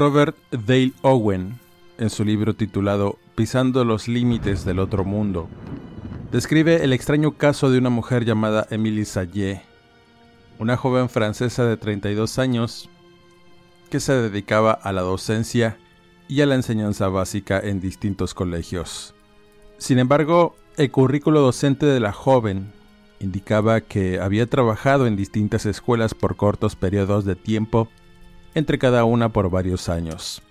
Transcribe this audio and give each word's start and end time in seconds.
Robert 0.00 0.34
Dale 0.50 0.94
Owen, 1.02 1.58
en 1.98 2.08
su 2.08 2.24
libro 2.24 2.54
titulado 2.54 3.18
Pisando 3.34 3.84
los 3.84 4.08
límites 4.08 4.64
del 4.64 4.78
otro 4.78 5.04
mundo, 5.04 5.46
describe 6.32 6.82
el 6.82 6.94
extraño 6.94 7.32
caso 7.32 7.70
de 7.70 7.76
una 7.76 7.90
mujer 7.90 8.24
llamada 8.24 8.66
Emily 8.70 9.04
Sayé, 9.04 9.60
una 10.58 10.78
joven 10.78 11.10
francesa 11.10 11.66
de 11.66 11.76
32 11.76 12.38
años 12.38 12.88
que 13.90 14.00
se 14.00 14.14
dedicaba 14.14 14.72
a 14.72 14.90
la 14.92 15.02
docencia 15.02 15.76
y 16.28 16.40
a 16.40 16.46
la 16.46 16.54
enseñanza 16.54 17.08
básica 17.08 17.60
en 17.60 17.82
distintos 17.82 18.32
colegios. 18.32 19.14
Sin 19.76 19.98
embargo, 19.98 20.56
el 20.78 20.90
currículo 20.90 21.42
docente 21.42 21.84
de 21.84 22.00
la 22.00 22.12
joven 22.12 22.72
indicaba 23.18 23.82
que 23.82 24.18
había 24.18 24.46
trabajado 24.46 25.06
en 25.06 25.16
distintas 25.16 25.66
escuelas 25.66 26.14
por 26.14 26.36
cortos 26.36 26.74
periodos 26.74 27.26
de 27.26 27.36
tiempo 27.36 27.90
entre 28.54 28.78
cada 28.78 29.04
una 29.04 29.30
por 29.30 29.50
varios 29.50 29.88
años. 29.88 30.42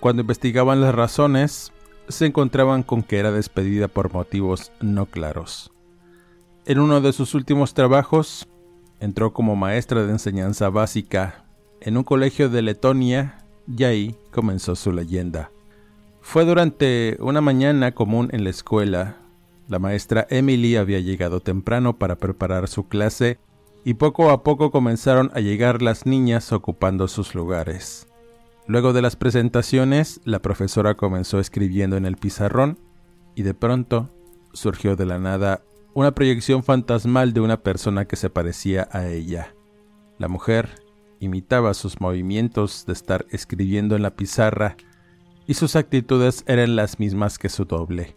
Cuando 0.00 0.22
investigaban 0.22 0.80
las 0.80 0.94
razones, 0.94 1.72
se 2.08 2.26
encontraban 2.26 2.82
con 2.82 3.02
que 3.02 3.18
era 3.18 3.32
despedida 3.32 3.88
por 3.88 4.12
motivos 4.12 4.72
no 4.80 5.06
claros. 5.06 5.70
En 6.66 6.78
uno 6.78 7.00
de 7.00 7.12
sus 7.12 7.34
últimos 7.34 7.74
trabajos, 7.74 8.48
entró 9.00 9.32
como 9.32 9.56
maestra 9.56 10.04
de 10.04 10.12
enseñanza 10.12 10.68
básica 10.70 11.44
en 11.80 11.96
un 11.96 12.04
colegio 12.04 12.48
de 12.48 12.62
Letonia 12.62 13.44
y 13.66 13.84
ahí 13.84 14.16
comenzó 14.30 14.74
su 14.74 14.92
leyenda. 14.92 15.50
Fue 16.20 16.46
durante 16.46 17.18
una 17.20 17.42
mañana 17.42 17.92
común 17.92 18.30
en 18.32 18.44
la 18.44 18.50
escuela. 18.50 19.18
La 19.68 19.78
maestra 19.78 20.26
Emily 20.30 20.76
había 20.76 21.00
llegado 21.00 21.40
temprano 21.40 21.98
para 21.98 22.16
preparar 22.16 22.68
su 22.68 22.88
clase 22.88 23.38
y 23.84 23.94
poco 23.94 24.30
a 24.30 24.42
poco 24.42 24.70
comenzaron 24.70 25.30
a 25.34 25.40
llegar 25.40 25.82
las 25.82 26.06
niñas 26.06 26.52
ocupando 26.52 27.06
sus 27.06 27.34
lugares. 27.34 28.08
Luego 28.66 28.94
de 28.94 29.02
las 29.02 29.14
presentaciones, 29.14 30.20
la 30.24 30.40
profesora 30.40 30.94
comenzó 30.94 31.38
escribiendo 31.38 31.98
en 31.98 32.06
el 32.06 32.16
pizarrón 32.16 32.78
y 33.34 33.42
de 33.42 33.52
pronto 33.52 34.10
surgió 34.54 34.96
de 34.96 35.04
la 35.04 35.18
nada 35.18 35.62
una 35.92 36.14
proyección 36.14 36.62
fantasmal 36.62 37.34
de 37.34 37.40
una 37.40 37.62
persona 37.62 38.06
que 38.06 38.16
se 38.16 38.30
parecía 38.30 38.88
a 38.90 39.06
ella. 39.06 39.54
La 40.18 40.28
mujer 40.28 40.80
imitaba 41.20 41.74
sus 41.74 42.00
movimientos 42.00 42.86
de 42.86 42.94
estar 42.94 43.26
escribiendo 43.30 43.96
en 43.96 44.02
la 44.02 44.16
pizarra 44.16 44.76
y 45.46 45.54
sus 45.54 45.76
actitudes 45.76 46.42
eran 46.46 46.74
las 46.74 46.98
mismas 46.98 47.38
que 47.38 47.50
su 47.50 47.66
doble. 47.66 48.16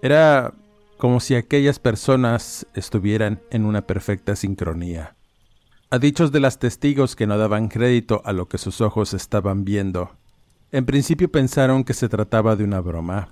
Era 0.00 0.54
como 1.02 1.18
si 1.18 1.34
aquellas 1.34 1.80
personas 1.80 2.64
estuvieran 2.74 3.42
en 3.50 3.64
una 3.64 3.88
perfecta 3.88 4.36
sincronía. 4.36 5.16
A 5.90 5.98
dichos 5.98 6.30
de 6.30 6.38
las 6.38 6.60
testigos 6.60 7.16
que 7.16 7.26
no 7.26 7.36
daban 7.38 7.66
crédito 7.66 8.22
a 8.24 8.32
lo 8.32 8.46
que 8.46 8.56
sus 8.56 8.80
ojos 8.80 9.12
estaban 9.12 9.64
viendo, 9.64 10.12
en 10.70 10.86
principio 10.86 11.28
pensaron 11.28 11.82
que 11.82 11.92
se 11.92 12.08
trataba 12.08 12.54
de 12.54 12.62
una 12.62 12.78
broma. 12.78 13.30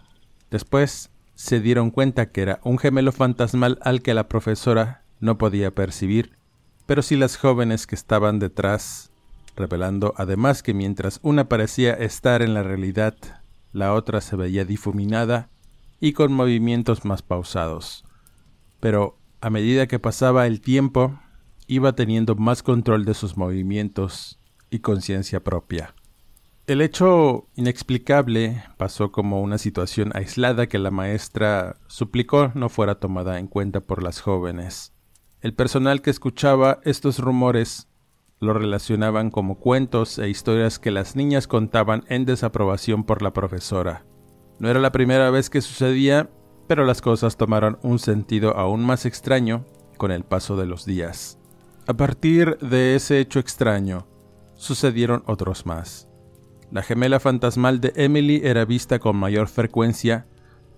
Después 0.51 1.11
se 1.37 1.61
dieron 1.61 1.93
cuenta 1.93 2.33
que 2.33 2.43
era 2.43 2.59
un 2.65 2.77
gemelo 2.77 3.13
fantasmal 3.13 3.79
al 3.83 4.03
que 4.03 4.15
la 4.15 4.27
profesora 4.29 5.05
no 5.21 5.39
podía 5.39 5.73
percibir, 5.73 6.33
pero 6.87 7.03
sí 7.03 7.15
las 7.15 7.37
jóvenes 7.37 7.87
que 7.87 7.95
estaban 7.95 8.41
detrás, 8.41 9.13
revelando 9.55 10.13
además 10.17 10.65
que 10.65 10.75
mientras 10.75 11.21
una 11.23 11.49
parecía 11.49 11.93
estar 11.93 12.43
en 12.43 12.53
la 12.53 12.65
realidad, 12.65 13.15
la 13.73 13.95
otra 13.95 14.21
se 14.23 14.35
veía 14.35 14.65
difuminada 14.65 15.51
y 16.01 16.13
con 16.13 16.33
movimientos 16.33 17.05
más 17.05 17.23
pausados. 17.23 18.05
Pero 18.81 19.19
a 19.41 19.51
medida 19.51 19.87
que 19.87 19.99
pasaba 19.99 20.47
el 20.47 20.61
tiempo, 20.61 21.19
iba 21.67 21.93
teniendo 21.95 22.35
más 22.35 22.63
control 22.63 23.05
de 23.05 23.15
sus 23.15 23.37
movimientos 23.37 24.41
y 24.71 24.81
conciencia 24.81 25.45
propia. 25.45 25.95
El 26.67 26.81
hecho 26.83 27.49
inexplicable 27.57 28.63
pasó 28.77 29.11
como 29.11 29.41
una 29.41 29.59
situación 29.59 30.13
aislada 30.15 30.69
que 30.69 30.79
la 30.79 30.91
maestra 30.91 31.77
suplicó 31.89 32.53
no 32.55 32.69
fuera 32.69 33.01
tomada 33.01 33.39
en 33.39 33.49
cuenta 33.49 33.81
por 33.81 34.03
las 34.03 34.21
jóvenes. 34.21 34.93
El 35.41 35.55
personal 35.55 36.01
que 36.03 36.11
escuchaba 36.11 36.81
estos 36.85 37.19
rumores 37.19 37.89
lo 38.41 38.55
relacionaban 38.55 39.31
como 39.31 39.59
cuentos 39.59 40.19
e 40.19 40.29
historias 40.29 40.79
que 40.79 40.91
las 40.91 41.17
niñas 41.17 41.47
contaban 41.47 42.05
en 42.09 42.25
desaprobación 42.25 43.05
por 43.05 43.23
la 43.23 43.33
profesora. 43.33 44.05
No 44.61 44.69
era 44.69 44.79
la 44.79 44.93
primera 44.93 45.31
vez 45.31 45.49
que 45.49 45.63
sucedía, 45.63 46.29
pero 46.69 46.85
las 46.85 47.01
cosas 47.01 47.39
tomaron 47.39 47.79
un 47.83 47.99
sentido 47.99 48.57
aún 48.57 48.85
más 48.85 49.07
extraño 49.07 49.65
con 49.97 50.13
el 50.13 50.23
paso 50.23 50.55
de 50.57 50.67
los 50.67 50.85
días. 50.85 51.39
A 51.87 51.95
partir 51.95 52.59
de 52.59 52.95
ese 52.95 53.21
hecho 53.21 53.41
extraño, 53.41 54.07
sucedieron 54.55 55.23
otros 55.27 55.65
más. 55.65 56.09
La 56.71 56.83
gemela 56.83 57.19
fantasmal 57.19 57.81
de 57.81 57.95
Emily 57.97 58.43
era 58.45 58.67
vista 58.67 58.99
con 58.99 59.17
mayor 59.17 59.49
frecuencia, 59.49 60.27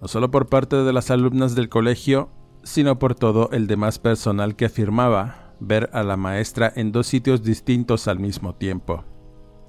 no 0.00 0.06
solo 0.06 0.31
por 0.31 0.49
parte 0.49 0.76
de 0.76 0.93
las 0.93 1.10
alumnas 1.10 1.56
del 1.56 1.69
colegio, 1.69 2.31
sino 2.62 3.00
por 3.00 3.16
todo 3.16 3.50
el 3.50 3.66
demás 3.66 3.99
personal 3.99 4.54
que 4.54 4.66
afirmaba 4.66 5.54
ver 5.59 5.91
a 5.93 6.04
la 6.04 6.16
maestra 6.16 6.72
en 6.75 6.93
dos 6.93 7.09
sitios 7.09 7.43
distintos 7.43 8.06
al 8.06 8.20
mismo 8.20 8.54
tiempo. 8.54 9.04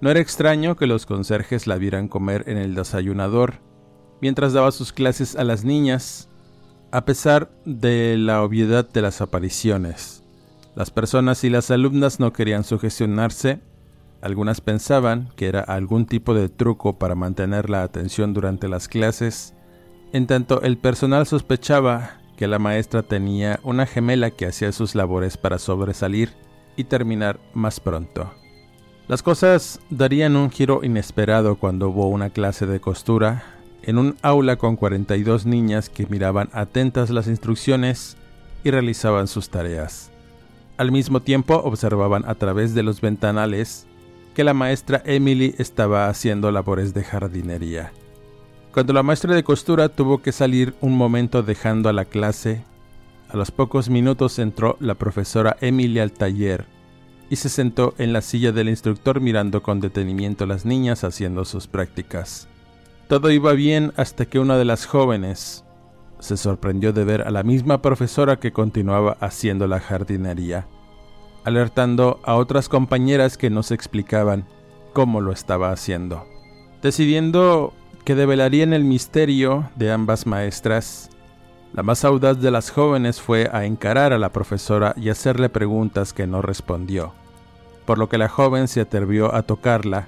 No 0.01 0.11
era 0.11 0.19
extraño 0.19 0.75
que 0.75 0.85
los 0.85 1.07
conserjes 1.07 1.65
la 1.65 1.77
vieran 1.77 2.07
comer 2.07 2.43
en 2.47 2.57
el 2.57 2.75
desayunador, 2.75 3.72
mientras 4.23 4.53
daba 4.53 4.71
sus 4.71 4.93
clases 4.93 5.35
a 5.35 5.43
las 5.43 5.65
niñas, 5.65 6.29
a 6.91 7.03
pesar 7.03 7.51
de 7.65 8.15
la 8.17 8.41
obviedad 8.41 8.87
de 8.87 9.01
las 9.01 9.19
apariciones. 9.19 10.23
Las 10.77 10.91
personas 10.91 11.43
y 11.43 11.49
las 11.49 11.69
alumnas 11.71 12.21
no 12.21 12.31
querían 12.31 12.63
sugestionarse, 12.63 13.59
algunas 14.21 14.61
pensaban 14.61 15.27
que 15.35 15.47
era 15.47 15.59
algún 15.59 16.05
tipo 16.05 16.33
de 16.33 16.47
truco 16.47 16.97
para 16.97 17.15
mantener 17.15 17.69
la 17.69 17.83
atención 17.83 18.33
durante 18.33 18.69
las 18.69 18.87
clases, 18.87 19.55
en 20.13 20.25
tanto 20.25 20.61
el 20.61 20.77
personal 20.77 21.27
sospechaba 21.27 22.21
que 22.37 22.47
la 22.47 22.59
maestra 22.59 23.03
tenía 23.03 23.59
una 23.61 23.85
gemela 23.85 24.31
que 24.31 24.45
hacía 24.45 24.71
sus 24.71 24.95
labores 24.95 25.35
para 25.35 25.59
sobresalir 25.59 26.31
y 26.77 26.85
terminar 26.85 27.41
más 27.53 27.81
pronto. 27.81 28.31
Las 29.09 29.21
cosas 29.21 29.81
darían 29.89 30.37
un 30.37 30.49
giro 30.49 30.79
inesperado 30.81 31.57
cuando 31.57 31.89
hubo 31.89 32.07
una 32.07 32.29
clase 32.29 32.65
de 32.65 32.79
costura 32.79 33.43
en 33.83 33.97
un 33.97 34.15
aula 34.21 34.55
con 34.57 34.75
42 34.75 35.45
niñas 35.45 35.89
que 35.89 36.07
miraban 36.07 36.49
atentas 36.53 37.09
las 37.09 37.27
instrucciones 37.27 38.17
y 38.63 38.71
realizaban 38.71 39.27
sus 39.27 39.49
tareas. 39.49 40.11
Al 40.77 40.91
mismo 40.91 41.21
tiempo 41.21 41.55
observaban 41.55 42.23
a 42.27 42.35
través 42.35 42.73
de 42.73 42.83
los 42.83 43.01
ventanales 43.01 43.85
que 44.33 44.43
la 44.43 44.53
maestra 44.53 45.01
Emily 45.05 45.53
estaba 45.57 46.07
haciendo 46.07 46.51
labores 46.51 46.93
de 46.93 47.03
jardinería. 47.03 47.91
Cuando 48.73 48.93
la 48.93 49.03
maestra 49.03 49.35
de 49.35 49.43
costura 49.43 49.89
tuvo 49.89 50.21
que 50.21 50.31
salir 50.31 50.73
un 50.81 50.97
momento 50.97 51.43
dejando 51.43 51.89
a 51.89 51.93
la 51.93 52.05
clase, 52.05 52.63
a 53.29 53.37
los 53.37 53.51
pocos 53.51 53.89
minutos 53.89 54.39
entró 54.39 54.77
la 54.79 54.95
profesora 54.95 55.57
Emily 55.61 55.99
al 55.99 56.11
taller 56.11 56.65
y 57.29 57.35
se 57.35 57.49
sentó 57.49 57.93
en 57.97 58.13
la 58.13 58.21
silla 58.21 58.51
del 58.51 58.69
instructor 58.69 59.21
mirando 59.21 59.61
con 59.61 59.79
detenimiento 59.79 60.43
a 60.43 60.47
las 60.47 60.65
niñas 60.65 61.03
haciendo 61.03 61.45
sus 61.45 61.67
prácticas. 61.67 62.47
Todo 63.07 63.31
iba 63.31 63.53
bien 63.53 63.93
hasta 63.97 64.25
que 64.25 64.39
una 64.39 64.57
de 64.57 64.65
las 64.65 64.85
jóvenes 64.85 65.65
se 66.19 66.37
sorprendió 66.37 66.93
de 66.93 67.03
ver 67.03 67.23
a 67.23 67.31
la 67.31 67.43
misma 67.43 67.81
profesora 67.81 68.39
que 68.39 68.53
continuaba 68.53 69.17
haciendo 69.19 69.67
la 69.67 69.81
jardinería, 69.81 70.67
alertando 71.43 72.21
a 72.23 72.35
otras 72.35 72.69
compañeras 72.69 73.37
que 73.37 73.49
no 73.49 73.61
se 73.61 73.73
explicaban 73.75 74.45
cómo 74.93 75.19
lo 75.19 75.33
estaba 75.33 75.71
haciendo. 75.71 76.25
Decidiendo 76.81 77.73
que 78.05 78.15
develarían 78.15 78.71
el 78.71 78.85
misterio 78.85 79.69
de 79.75 79.91
ambas 79.91 80.25
maestras, 80.25 81.09
la 81.73 81.83
más 81.83 82.05
audaz 82.05 82.39
de 82.39 82.51
las 82.51 82.71
jóvenes 82.71 83.19
fue 83.19 83.49
a 83.51 83.65
encarar 83.65 84.13
a 84.13 84.17
la 84.17 84.31
profesora 84.31 84.93
y 84.95 85.09
hacerle 85.09 85.49
preguntas 85.49 86.13
que 86.13 86.25
no 86.25 86.41
respondió, 86.41 87.13
por 87.85 87.97
lo 87.97 88.07
que 88.07 88.17
la 88.17 88.29
joven 88.29 88.69
se 88.69 88.79
atrevió 88.79 89.35
a 89.35 89.41
tocarla, 89.41 90.07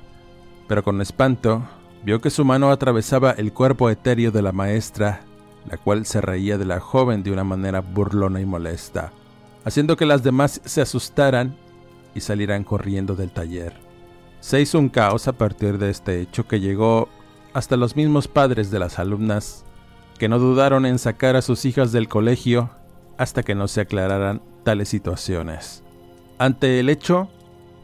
pero 0.68 0.84
con 0.84 1.02
espanto 1.02 1.64
vio 2.06 2.22
que 2.22 2.30
su 2.30 2.46
mano 2.46 2.70
atravesaba 2.70 3.32
el 3.32 3.52
cuerpo 3.52 3.90
etéreo 3.90 4.30
de 4.30 4.44
la 4.44 4.52
maestra, 4.52 5.22
la 5.68 5.78
cual 5.78 6.06
se 6.06 6.22
reía 6.22 6.60
de 6.60 6.66
la 6.66 6.80
joven 6.80 7.24
de 7.24 7.32
una 7.32 7.44
manera 7.44 7.82
burlona 7.82 8.40
y 8.40 8.46
molesta, 8.46 9.12
haciendo 9.64 9.98
que 9.98 10.06
las 10.06 10.22
demás 10.22 10.62
se 10.64 10.82
asustaran 10.82 11.56
y 12.14 12.22
salieran 12.22 12.64
corriendo 12.64 13.16
del 13.16 13.32
taller. 13.32 13.74
Se 14.40 14.62
hizo 14.62 14.78
un 14.78 14.90
caos 14.90 15.28
a 15.28 15.34
partir 15.34 15.80
de 15.80 15.90
este 15.90 16.22
hecho 16.22 16.48
que 16.48 16.60
llegó 16.60 17.10
hasta 17.54 17.76
los 17.76 17.96
mismos 17.96 18.28
padres 18.28 18.70
de 18.70 18.78
las 18.78 19.00
alumnas, 19.00 19.66
que 20.20 20.30
no 20.30 20.38
dudaron 20.38 20.86
en 20.86 21.00
sacar 21.00 21.36
a 21.36 21.42
sus 21.42 21.66
hijas 21.66 21.92
del 21.92 22.08
colegio 22.08 22.70
hasta 23.18 23.42
que 23.42 23.56
no 23.56 23.68
se 23.68 23.82
aclararan 23.82 24.44
tales 24.64 24.90
situaciones. 24.90 25.84
Ante 26.38 26.80
el 26.80 26.90
hecho, 26.90 27.30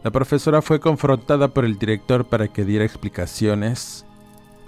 la 0.03 0.12
profesora 0.12 0.62
fue 0.62 0.79
confrontada 0.79 1.47
por 1.47 1.65
el 1.65 1.79
director 1.79 2.25
para 2.25 2.47
que 2.47 2.65
diera 2.65 2.85
explicaciones, 2.85 4.06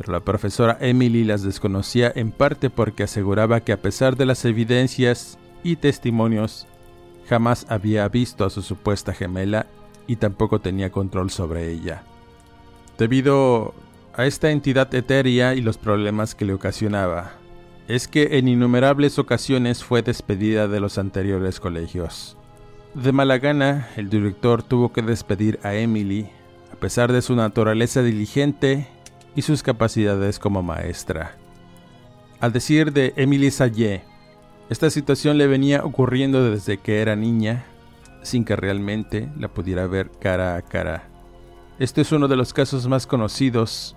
la 0.07 0.19
profesora 0.19 0.77
Emily 0.81 1.23
las 1.23 1.43
desconocía 1.43 2.11
en 2.15 2.31
parte 2.31 2.69
porque 2.69 3.03
aseguraba 3.03 3.61
que 3.61 3.71
a 3.71 3.81
pesar 3.81 4.15
de 4.15 4.25
las 4.25 4.45
evidencias 4.45 5.37
y 5.63 5.77
testimonios, 5.77 6.67
jamás 7.27 7.65
había 7.69 8.07
visto 8.09 8.45
a 8.45 8.49
su 8.49 8.61
supuesta 8.61 9.13
gemela 9.13 9.67
y 10.07 10.17
tampoco 10.17 10.59
tenía 10.59 10.91
control 10.91 11.29
sobre 11.29 11.71
ella. 11.71 12.03
Debido 12.97 13.73
a 14.13 14.25
esta 14.25 14.51
entidad 14.51 14.93
etérea 14.93 15.55
y 15.55 15.61
los 15.61 15.77
problemas 15.77 16.35
que 16.35 16.45
le 16.45 16.53
ocasionaba, 16.53 17.33
es 17.87 18.07
que 18.07 18.37
en 18.37 18.47
innumerables 18.47 19.19
ocasiones 19.19 19.83
fue 19.83 20.01
despedida 20.01 20.67
de 20.67 20.79
los 20.79 20.97
anteriores 20.97 21.59
colegios. 21.59 22.37
De 22.93 23.11
mala 23.11 23.39
gana, 23.39 23.89
el 23.97 24.09
director 24.09 24.63
tuvo 24.63 24.93
que 24.93 25.01
despedir 25.01 25.59
a 25.63 25.73
Emily, 25.73 26.29
a 26.71 26.75
pesar 26.75 27.11
de 27.11 27.21
su 27.21 27.35
naturaleza 27.35 28.03
diligente 28.03 28.87
y 29.35 29.41
sus 29.41 29.63
capacidades 29.63 30.39
como 30.39 30.61
maestra. 30.63 31.35
Al 32.39 32.51
decir 32.51 32.91
de 32.91 33.13
Emily 33.15 33.51
Sayé, 33.51 34.03
esta 34.69 34.89
situación 34.89 35.37
le 35.37 35.47
venía 35.47 35.83
ocurriendo 35.83 36.49
desde 36.49 36.77
que 36.77 37.01
era 37.01 37.15
niña, 37.15 37.65
sin 38.21 38.45
que 38.45 38.55
realmente 38.55 39.29
la 39.37 39.47
pudiera 39.47 39.87
ver 39.87 40.09
cara 40.19 40.55
a 40.55 40.61
cara. 40.61 41.03
Este 41.79 42.01
es 42.01 42.11
uno 42.11 42.27
de 42.27 42.35
los 42.35 42.53
casos 42.53 42.87
más 42.87 43.07
conocidos 43.07 43.95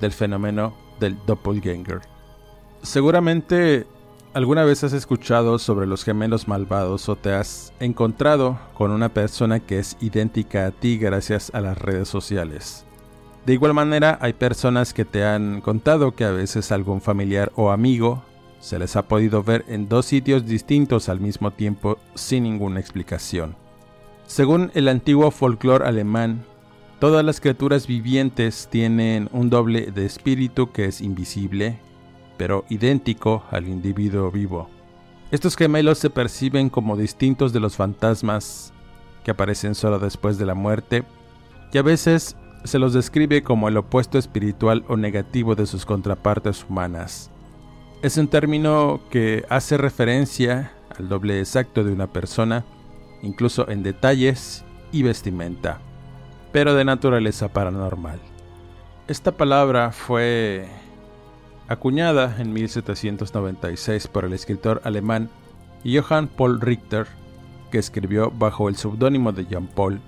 del 0.00 0.12
fenómeno 0.12 0.74
del 1.00 1.16
doppelganger. 1.26 2.00
Seguramente 2.82 3.86
alguna 4.34 4.64
vez 4.64 4.84
has 4.84 4.92
escuchado 4.92 5.58
sobre 5.58 5.86
los 5.86 6.04
gemelos 6.04 6.48
malvados 6.48 7.08
o 7.08 7.16
te 7.16 7.32
has 7.32 7.72
encontrado 7.80 8.58
con 8.74 8.90
una 8.90 9.08
persona 9.10 9.60
que 9.60 9.78
es 9.78 9.96
idéntica 10.00 10.66
a 10.66 10.70
ti 10.70 10.98
gracias 10.98 11.50
a 11.54 11.60
las 11.60 11.78
redes 11.78 12.08
sociales. 12.08 12.86
De 13.46 13.54
igual 13.54 13.74
manera, 13.74 14.18
hay 14.20 14.34
personas 14.34 14.94
que 14.94 15.04
te 15.04 15.24
han 15.24 15.60
contado 15.60 16.14
que 16.14 16.24
a 16.24 16.30
veces 16.30 16.70
algún 16.70 17.00
familiar 17.00 17.50
o 17.56 17.72
amigo 17.72 18.22
se 18.60 18.78
les 18.78 18.94
ha 18.94 19.08
podido 19.08 19.42
ver 19.42 19.64
en 19.66 19.88
dos 19.88 20.06
sitios 20.06 20.46
distintos 20.46 21.08
al 21.08 21.18
mismo 21.18 21.50
tiempo 21.50 21.98
sin 22.14 22.44
ninguna 22.44 22.78
explicación. 22.78 23.56
Según 24.26 24.70
el 24.74 24.86
antiguo 24.86 25.32
folclore 25.32 25.84
alemán, 25.84 26.44
todas 27.00 27.24
las 27.24 27.40
criaturas 27.40 27.88
vivientes 27.88 28.68
tienen 28.70 29.28
un 29.32 29.50
doble 29.50 29.90
de 29.90 30.06
espíritu 30.06 30.70
que 30.70 30.84
es 30.84 31.00
invisible, 31.00 31.80
pero 32.36 32.64
idéntico 32.68 33.42
al 33.50 33.66
individuo 33.66 34.30
vivo. 34.30 34.70
Estos 35.32 35.56
gemelos 35.56 35.98
se 35.98 36.10
perciben 36.10 36.70
como 36.70 36.96
distintos 36.96 37.52
de 37.52 37.58
los 37.58 37.74
fantasmas 37.74 38.72
que 39.24 39.32
aparecen 39.32 39.74
solo 39.74 39.98
después 39.98 40.38
de 40.38 40.46
la 40.46 40.54
muerte 40.54 41.02
y 41.72 41.78
a 41.78 41.82
veces 41.82 42.36
se 42.64 42.78
los 42.78 42.92
describe 42.92 43.42
como 43.42 43.68
el 43.68 43.76
opuesto 43.76 44.18
espiritual 44.18 44.84
o 44.88 44.96
negativo 44.96 45.54
de 45.54 45.66
sus 45.66 45.84
contrapartes 45.84 46.64
humanas. 46.68 47.30
Es 48.02 48.16
un 48.16 48.28
término 48.28 49.00
que 49.10 49.44
hace 49.48 49.76
referencia 49.76 50.72
al 50.98 51.08
doble 51.08 51.38
exacto 51.38 51.84
de 51.84 51.92
una 51.92 52.12
persona, 52.12 52.64
incluso 53.22 53.68
en 53.68 53.82
detalles 53.82 54.64
y 54.90 55.02
vestimenta, 55.02 55.80
pero 56.52 56.74
de 56.74 56.84
naturaleza 56.84 57.48
paranormal. 57.48 58.20
Esta 59.08 59.32
palabra 59.32 59.92
fue 59.92 60.68
acuñada 61.68 62.36
en 62.38 62.52
1796 62.52 64.08
por 64.08 64.24
el 64.24 64.32
escritor 64.32 64.80
alemán 64.84 65.30
Johann 65.84 66.28
Paul 66.28 66.60
Richter, 66.60 67.06
que 67.70 67.78
escribió 67.78 68.30
bajo 68.30 68.68
el 68.68 68.76
seudónimo 68.76 69.32
de 69.32 69.46
Jean 69.46 69.66
Paul 69.66 70.00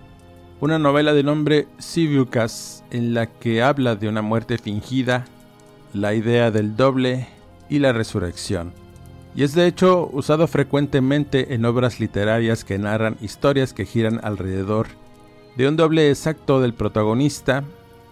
una 0.64 0.78
novela 0.78 1.12
de 1.12 1.22
nombre 1.22 1.68
Sivukas 1.76 2.84
en 2.90 3.12
la 3.12 3.26
que 3.26 3.62
habla 3.62 3.96
de 3.96 4.08
una 4.08 4.22
muerte 4.22 4.56
fingida, 4.56 5.26
la 5.92 6.14
idea 6.14 6.50
del 6.50 6.74
doble 6.74 7.28
y 7.68 7.80
la 7.80 7.92
resurrección. 7.92 8.72
Y 9.34 9.42
es 9.42 9.54
de 9.54 9.66
hecho 9.66 10.08
usado 10.10 10.46
frecuentemente 10.46 11.52
en 11.52 11.66
obras 11.66 12.00
literarias 12.00 12.64
que 12.64 12.78
narran 12.78 13.18
historias 13.20 13.74
que 13.74 13.84
giran 13.84 14.20
alrededor 14.22 14.86
de 15.54 15.68
un 15.68 15.76
doble 15.76 16.08
exacto 16.08 16.62
del 16.62 16.72
protagonista, 16.72 17.62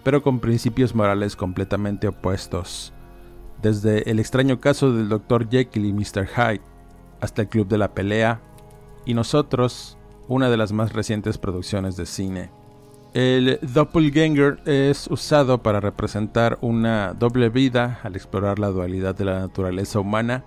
pero 0.03 0.21
con 0.21 0.39
principios 0.39 0.93
morales 0.93 1.35
completamente 1.35 2.07
opuestos 2.07 2.93
desde 3.63 4.07
el 4.11 4.19
extraño 4.19 4.59
caso 4.59 4.93
del 4.93 5.09
Dr. 5.09 5.49
Jekyll 5.49 5.85
y 5.85 5.93
Mr. 5.93 6.27
Hyde 6.27 6.61
hasta 7.19 7.41
el 7.41 7.47
Club 7.47 7.67
de 7.67 7.79
la 7.79 7.95
Pelea 7.95 8.41
y 9.05 9.15
nosotros, 9.15 9.97
una 10.27 10.49
de 10.49 10.57
las 10.57 10.71
más 10.71 10.93
recientes 10.93 11.37
producciones 11.37 11.95
de 11.95 12.05
cine. 12.05 12.49
El 13.13 13.59
doppelganger 13.61 14.61
es 14.65 15.07
usado 15.07 15.61
para 15.61 15.79
representar 15.79 16.57
una 16.61 17.13
doble 17.13 17.49
vida 17.49 17.99
al 18.03 18.15
explorar 18.15 18.57
la 18.57 18.69
dualidad 18.69 19.15
de 19.15 19.25
la 19.25 19.39
naturaleza 19.39 19.99
humana 19.99 20.43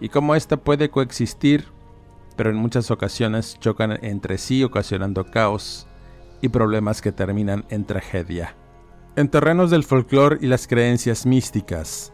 y 0.00 0.08
cómo 0.10 0.36
ésta 0.36 0.56
puede 0.56 0.90
coexistir, 0.90 1.64
pero 2.36 2.50
en 2.50 2.56
muchas 2.56 2.90
ocasiones 2.92 3.58
chocan 3.58 3.98
entre 4.04 4.38
sí 4.38 4.62
ocasionando 4.62 5.24
caos 5.24 5.88
y 6.40 6.50
problemas 6.50 7.02
que 7.02 7.10
terminan 7.10 7.64
en 7.68 7.84
tragedia. 7.84 8.54
En 9.16 9.28
terrenos 9.28 9.70
del 9.70 9.84
folclore 9.84 10.38
y 10.40 10.46
las 10.46 10.68
creencias 10.68 11.26
místicas, 11.26 12.12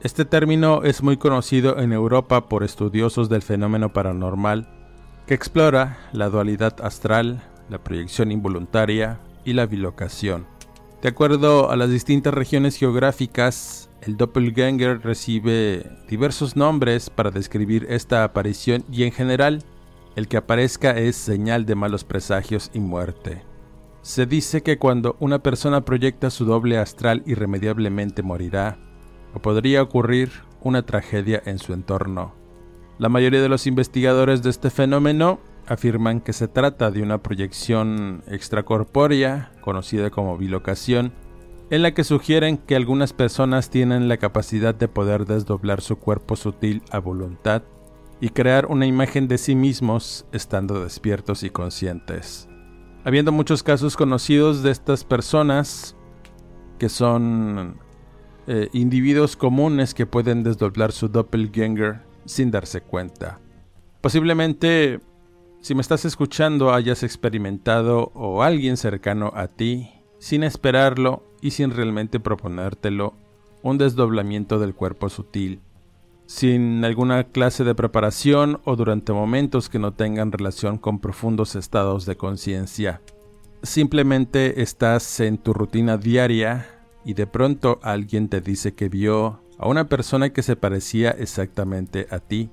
este 0.00 0.24
término 0.24 0.82
es 0.84 1.02
muy 1.02 1.16
conocido 1.16 1.78
en 1.78 1.92
Europa 1.92 2.48
por 2.48 2.64
estudiosos 2.64 3.28
del 3.28 3.42
fenómeno 3.42 3.92
paranormal 3.92 4.77
que 5.28 5.34
explora 5.34 5.98
la 6.12 6.30
dualidad 6.30 6.80
astral, 6.82 7.42
la 7.68 7.84
proyección 7.84 8.32
involuntaria 8.32 9.20
y 9.44 9.52
la 9.52 9.66
bilocación. 9.66 10.46
De 11.02 11.10
acuerdo 11.10 11.70
a 11.70 11.76
las 11.76 11.90
distintas 11.90 12.32
regiones 12.32 12.76
geográficas, 12.76 13.90
el 14.00 14.16
doppelganger 14.16 15.02
recibe 15.02 15.84
diversos 16.08 16.56
nombres 16.56 17.10
para 17.10 17.30
describir 17.30 17.86
esta 17.90 18.24
aparición 18.24 18.84
y 18.90 19.02
en 19.02 19.12
general, 19.12 19.62
el 20.16 20.28
que 20.28 20.38
aparezca 20.38 20.96
es 20.96 21.16
señal 21.16 21.66
de 21.66 21.74
malos 21.74 22.04
presagios 22.04 22.70
y 22.72 22.80
muerte. 22.80 23.42
Se 24.00 24.24
dice 24.24 24.62
que 24.62 24.78
cuando 24.78 25.16
una 25.20 25.40
persona 25.40 25.82
proyecta 25.84 26.30
su 26.30 26.46
doble 26.46 26.78
astral 26.78 27.22
irremediablemente 27.26 28.22
morirá, 28.22 28.78
o 29.34 29.42
podría 29.42 29.82
ocurrir 29.82 30.30
una 30.62 30.86
tragedia 30.86 31.42
en 31.44 31.58
su 31.58 31.74
entorno. 31.74 32.37
La 32.98 33.08
mayoría 33.08 33.40
de 33.40 33.48
los 33.48 33.68
investigadores 33.68 34.42
de 34.42 34.50
este 34.50 34.70
fenómeno 34.70 35.38
afirman 35.68 36.20
que 36.20 36.32
se 36.32 36.48
trata 36.48 36.90
de 36.90 37.00
una 37.00 37.22
proyección 37.22 38.24
extracorpórea, 38.26 39.52
conocida 39.60 40.10
como 40.10 40.36
bilocación, 40.36 41.12
en 41.70 41.82
la 41.82 41.92
que 41.92 42.02
sugieren 42.02 42.56
que 42.56 42.74
algunas 42.74 43.12
personas 43.12 43.70
tienen 43.70 44.08
la 44.08 44.16
capacidad 44.16 44.74
de 44.74 44.88
poder 44.88 45.26
desdoblar 45.26 45.80
su 45.80 45.96
cuerpo 45.96 46.34
sutil 46.34 46.82
a 46.90 46.98
voluntad 46.98 47.62
y 48.20 48.30
crear 48.30 48.66
una 48.66 48.86
imagen 48.86 49.28
de 49.28 49.38
sí 49.38 49.54
mismos 49.54 50.26
estando 50.32 50.82
despiertos 50.82 51.44
y 51.44 51.50
conscientes. 51.50 52.48
Habiendo 53.04 53.30
muchos 53.30 53.62
casos 53.62 53.96
conocidos 53.96 54.64
de 54.64 54.72
estas 54.72 55.04
personas 55.04 55.94
que 56.80 56.88
son 56.88 57.78
eh, 58.48 58.68
individuos 58.72 59.36
comunes 59.36 59.94
que 59.94 60.06
pueden 60.06 60.42
desdoblar 60.42 60.90
su 60.90 61.08
doppelganger 61.08 62.07
sin 62.28 62.50
darse 62.50 62.82
cuenta. 62.82 63.40
Posiblemente, 64.00 65.00
si 65.60 65.74
me 65.74 65.80
estás 65.80 66.04
escuchando, 66.04 66.72
hayas 66.72 67.02
experimentado 67.02 68.12
o 68.14 68.42
alguien 68.42 68.76
cercano 68.76 69.32
a 69.34 69.48
ti, 69.48 69.90
sin 70.18 70.44
esperarlo 70.44 71.24
y 71.40 71.50
sin 71.50 71.70
realmente 71.70 72.20
proponértelo, 72.20 73.14
un 73.62 73.78
desdoblamiento 73.78 74.58
del 74.58 74.74
cuerpo 74.74 75.08
sutil, 75.08 75.60
sin 76.26 76.84
alguna 76.84 77.24
clase 77.24 77.64
de 77.64 77.74
preparación 77.74 78.60
o 78.64 78.76
durante 78.76 79.12
momentos 79.12 79.68
que 79.68 79.78
no 79.78 79.94
tengan 79.94 80.30
relación 80.30 80.78
con 80.78 81.00
profundos 81.00 81.56
estados 81.56 82.06
de 82.06 82.16
conciencia. 82.16 83.00
simplemente 83.60 84.62
estás 84.62 85.18
en 85.18 85.36
tu 85.36 85.52
rutina 85.52 85.96
diaria 85.96 86.66
y 87.04 87.14
de 87.14 87.26
pronto 87.26 87.80
alguien 87.82 88.28
te 88.28 88.40
dice 88.40 88.74
que 88.74 88.88
vio 88.88 89.40
a 89.58 89.68
una 89.68 89.88
persona 89.88 90.30
que 90.30 90.42
se 90.42 90.56
parecía 90.56 91.10
exactamente 91.10 92.06
a 92.10 92.20
ti. 92.20 92.50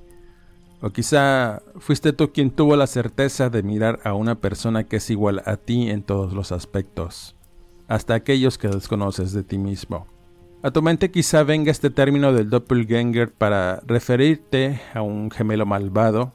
O 0.82 0.90
quizá 0.90 1.62
fuiste 1.78 2.14
tú 2.14 2.32
quien 2.34 2.52
tuvo 2.52 2.76
la 2.76 2.88
certeza 2.88 3.50
de 3.50 3.64
mirar 3.64 4.00
a 4.04 4.14
una 4.14 4.36
persona 4.36 4.84
que 4.84 4.98
es 4.98 5.10
igual 5.10 5.42
a 5.46 5.58
ti 5.58 5.90
en 5.90 6.04
todos 6.04 6.34
los 6.34 6.52
aspectos, 6.52 7.36
hasta 7.88 8.14
aquellos 8.16 8.58
que 8.58 8.68
desconoces 8.68 9.32
de 9.32 9.44
ti 9.44 9.58
mismo. 9.58 10.08
A 10.64 10.72
tu 10.72 10.82
mente 10.82 11.12
quizá 11.12 11.44
venga 11.44 11.72
este 11.72 11.92
término 11.92 12.34
del 12.34 12.50
doppelganger 12.50 13.32
para 13.32 13.82
referirte 13.86 14.82
a 14.94 15.02
un 15.02 15.30
gemelo 15.30 15.66
malvado, 15.66 16.34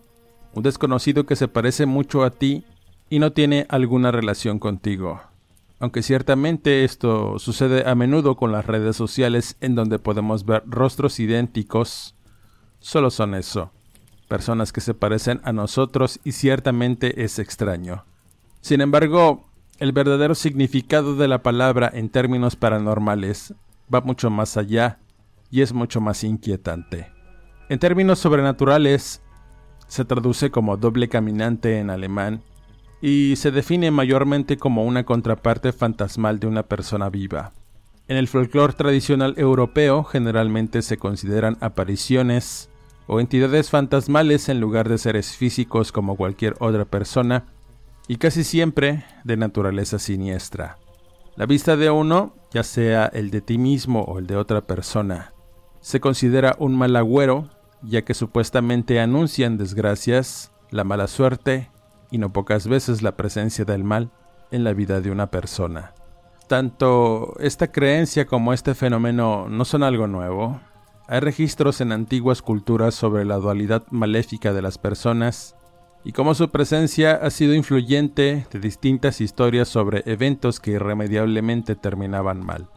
un 0.54 0.62
desconocido 0.62 1.26
que 1.26 1.36
se 1.36 1.48
parece 1.48 1.84
mucho 1.84 2.22
a 2.22 2.30
ti 2.30 2.64
y 3.08 3.18
no 3.18 3.32
tiene 3.32 3.66
alguna 3.68 4.12
relación 4.12 4.58
contigo. 4.58 5.20
Aunque 5.80 6.02
ciertamente 6.02 6.84
esto 6.84 7.38
sucede 7.38 7.88
a 7.88 7.94
menudo 7.94 8.36
con 8.36 8.52
las 8.52 8.66
redes 8.66 8.96
sociales 8.96 9.56
en 9.62 9.74
donde 9.74 9.98
podemos 9.98 10.44
ver 10.44 10.62
rostros 10.66 11.18
idénticos, 11.18 12.14
solo 12.80 13.10
son 13.10 13.34
eso, 13.34 13.72
personas 14.28 14.72
que 14.72 14.82
se 14.82 14.92
parecen 14.92 15.40
a 15.42 15.52
nosotros 15.52 16.20
y 16.22 16.32
ciertamente 16.32 17.24
es 17.24 17.38
extraño. 17.38 18.04
Sin 18.60 18.82
embargo, 18.82 19.48
el 19.78 19.92
verdadero 19.92 20.34
significado 20.34 21.16
de 21.16 21.28
la 21.28 21.42
palabra 21.42 21.90
en 21.92 22.10
términos 22.10 22.56
paranormales 22.56 23.54
va 23.92 24.02
mucho 24.02 24.28
más 24.28 24.58
allá 24.58 24.98
y 25.50 25.62
es 25.62 25.72
mucho 25.72 26.02
más 26.02 26.24
inquietante. 26.24 27.10
En 27.70 27.78
términos 27.78 28.18
sobrenaturales, 28.18 29.22
se 29.86 30.04
traduce 30.04 30.50
como 30.50 30.76
doble 30.76 31.08
caminante 31.08 31.78
en 31.78 31.88
alemán 31.88 32.42
y 33.00 33.36
se 33.36 33.50
define 33.50 33.90
mayormente 33.90 34.56
como 34.56 34.84
una 34.84 35.04
contraparte 35.04 35.72
fantasmal 35.72 36.38
de 36.38 36.46
una 36.46 36.62
persona 36.64 37.08
viva. 37.08 37.52
En 38.08 38.16
el 38.16 38.28
folclore 38.28 38.72
tradicional 38.72 39.34
europeo 39.36 40.04
generalmente 40.04 40.82
se 40.82 40.98
consideran 40.98 41.56
apariciones 41.60 42.68
o 43.06 43.20
entidades 43.20 43.70
fantasmales 43.70 44.48
en 44.48 44.60
lugar 44.60 44.88
de 44.88 44.98
seres 44.98 45.36
físicos 45.36 45.92
como 45.92 46.16
cualquier 46.16 46.56
otra 46.58 46.84
persona 46.84 47.46
y 48.08 48.16
casi 48.16 48.44
siempre 48.44 49.04
de 49.24 49.36
naturaleza 49.36 49.98
siniestra. 49.98 50.78
La 51.36 51.46
vista 51.46 51.76
de 51.76 51.90
uno, 51.90 52.34
ya 52.52 52.64
sea 52.64 53.06
el 53.06 53.30
de 53.30 53.40
ti 53.40 53.56
mismo 53.56 54.02
o 54.02 54.18
el 54.18 54.26
de 54.26 54.36
otra 54.36 54.62
persona, 54.62 55.32
se 55.80 56.00
considera 56.00 56.56
un 56.58 56.76
mal 56.76 56.96
agüero 56.96 57.48
ya 57.82 58.02
que 58.02 58.14
supuestamente 58.14 59.00
anuncian 59.00 59.56
desgracias, 59.56 60.52
la 60.70 60.84
mala 60.84 61.06
suerte 61.06 61.70
y 62.10 62.18
no 62.18 62.32
pocas 62.32 62.66
veces 62.66 63.02
la 63.02 63.16
presencia 63.16 63.64
del 63.64 63.84
mal 63.84 64.10
en 64.50 64.64
la 64.64 64.72
vida 64.72 65.00
de 65.00 65.10
una 65.10 65.30
persona. 65.30 65.94
Tanto 66.48 67.34
esta 67.38 67.70
creencia 67.70 68.26
como 68.26 68.52
este 68.52 68.74
fenómeno 68.74 69.48
no 69.48 69.64
son 69.64 69.82
algo 69.82 70.06
nuevo. 70.06 70.60
Hay 71.06 71.20
registros 71.20 71.80
en 71.80 71.92
antiguas 71.92 72.42
culturas 72.42 72.94
sobre 72.94 73.24
la 73.24 73.36
dualidad 73.36 73.84
maléfica 73.90 74.52
de 74.52 74.62
las 74.62 74.76
personas 74.76 75.54
y 76.04 76.12
cómo 76.12 76.34
su 76.34 76.50
presencia 76.50 77.14
ha 77.14 77.30
sido 77.30 77.54
influyente 77.54 78.46
de 78.50 78.58
distintas 78.58 79.20
historias 79.20 79.68
sobre 79.68 80.02
eventos 80.06 80.58
que 80.58 80.72
irremediablemente 80.72 81.76
terminaban 81.76 82.44
mal. 82.44 82.68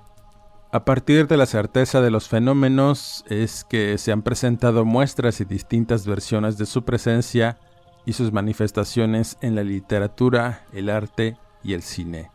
A 0.71 0.85
partir 0.85 1.27
de 1.27 1.37
la 1.37 1.45
certeza 1.45 2.01
de 2.01 2.09
los 2.09 2.27
fenómenos 2.27 3.23
es 3.29 3.63
que 3.63 3.97
se 3.97 4.11
han 4.11 4.23
presentado 4.23 4.85
muestras 4.85 5.39
y 5.39 5.45
distintas 5.45 6.07
versiones 6.07 6.57
de 6.57 6.65
su 6.65 6.83
presencia 6.83 7.57
y 8.05 8.13
sus 8.13 8.31
manifestaciones 8.31 9.37
en 9.41 9.55
la 9.55 9.63
literatura, 9.63 10.65
el 10.73 10.89
arte 10.89 11.37
y 11.63 11.73
el 11.73 11.81
cine, 11.81 12.29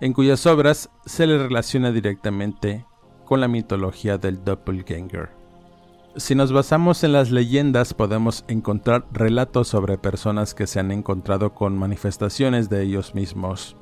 en 0.00 0.12
cuyas 0.12 0.46
obras 0.46 0.90
se 1.04 1.26
le 1.26 1.38
relaciona 1.38 1.92
directamente 1.92 2.86
con 3.24 3.40
la 3.40 3.48
mitología 3.48 4.18
del 4.18 4.44
doppelganger. 4.44 5.30
Si 6.16 6.34
nos 6.34 6.52
basamos 6.52 7.04
en 7.04 7.12
las 7.12 7.30
leyendas 7.30 7.94
podemos 7.94 8.44
encontrar 8.46 9.06
relatos 9.12 9.68
sobre 9.68 9.96
personas 9.96 10.54
que 10.54 10.66
se 10.66 10.78
han 10.78 10.92
encontrado 10.92 11.54
con 11.54 11.78
manifestaciones 11.78 12.68
de 12.68 12.82
ellos 12.82 13.14
mismos. 13.14 13.76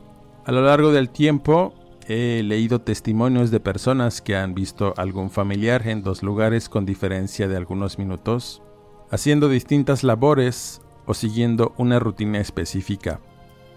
A 0.44 0.52
lo 0.52 0.62
largo 0.62 0.92
del 0.92 1.10
tiempo 1.10 1.75
he 2.06 2.42
leído 2.44 2.80
testimonios 2.80 3.50
de 3.50 3.58
personas 3.58 4.20
que 4.22 4.37
han 4.37 4.54
visto 4.54 4.94
algún 4.96 5.30
familiar 5.30 5.87
en 5.88 6.02
dos 6.02 6.22
lugares 6.22 6.68
con 6.68 6.87
diferencia 6.87 7.49
de 7.49 7.56
algunos 7.56 7.99
minutos, 7.99 8.62
haciendo 9.10 9.49
distintas 9.49 10.04
labores 10.04 10.82
o 11.11 11.14
siguiendo 11.14 11.75
una 11.76 11.99
rutina 11.99 12.38
específica. 12.38 13.19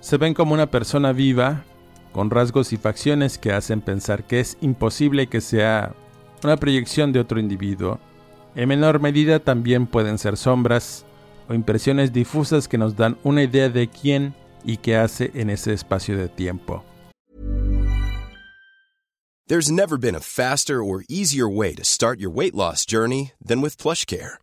Se 0.01 0.17
ven 0.17 0.35
como 0.35 0.53
una 0.53 0.69
persona 0.69 1.13
viva, 1.13 1.63
con 2.11 2.29
rasgos 2.29 2.73
y 2.73 2.77
facciones 2.77 3.39
que 3.39 3.51
hacen 3.51 3.81
pensar 3.81 4.27
que 4.27 4.39
es 4.39 4.55
imposible 4.61 5.25
que 5.25 5.41
sea 5.41 5.95
una 6.43 6.57
proyección 6.57 7.11
de 7.11 7.19
otro 7.19 7.39
individuo. 7.39 7.99
En 8.53 8.69
menor 8.69 8.99
medida 8.99 9.39
también 9.39 9.87
pueden 9.87 10.19
ser 10.19 10.37
sombras 10.37 11.05
o 11.49 11.55
impresiones 11.55 12.13
difusas 12.13 12.67
que 12.67 12.77
nos 12.77 12.95
dan 12.95 13.17
una 13.23 13.41
idea 13.41 13.67
de 13.67 13.87
quién 13.87 14.35
y 14.63 14.77
qué 14.77 14.95
hace 14.95 15.31
en 15.33 15.49
ese 15.49 15.73
espacio 15.73 16.15
de 16.15 16.29
tiempo. 16.29 16.85
There's 19.47 19.71
never 19.71 19.97
been 19.97 20.15
a 20.15 20.19
faster 20.19 20.83
or 20.83 21.03
easier 21.09 21.49
way 21.49 21.73
to 21.73 21.83
start 21.83 22.19
your 22.19 22.29
weight 22.29 22.53
loss 22.53 22.85
journey 22.85 23.31
than 23.43 23.59
with 23.59 23.77
PlushCare. 23.77 24.42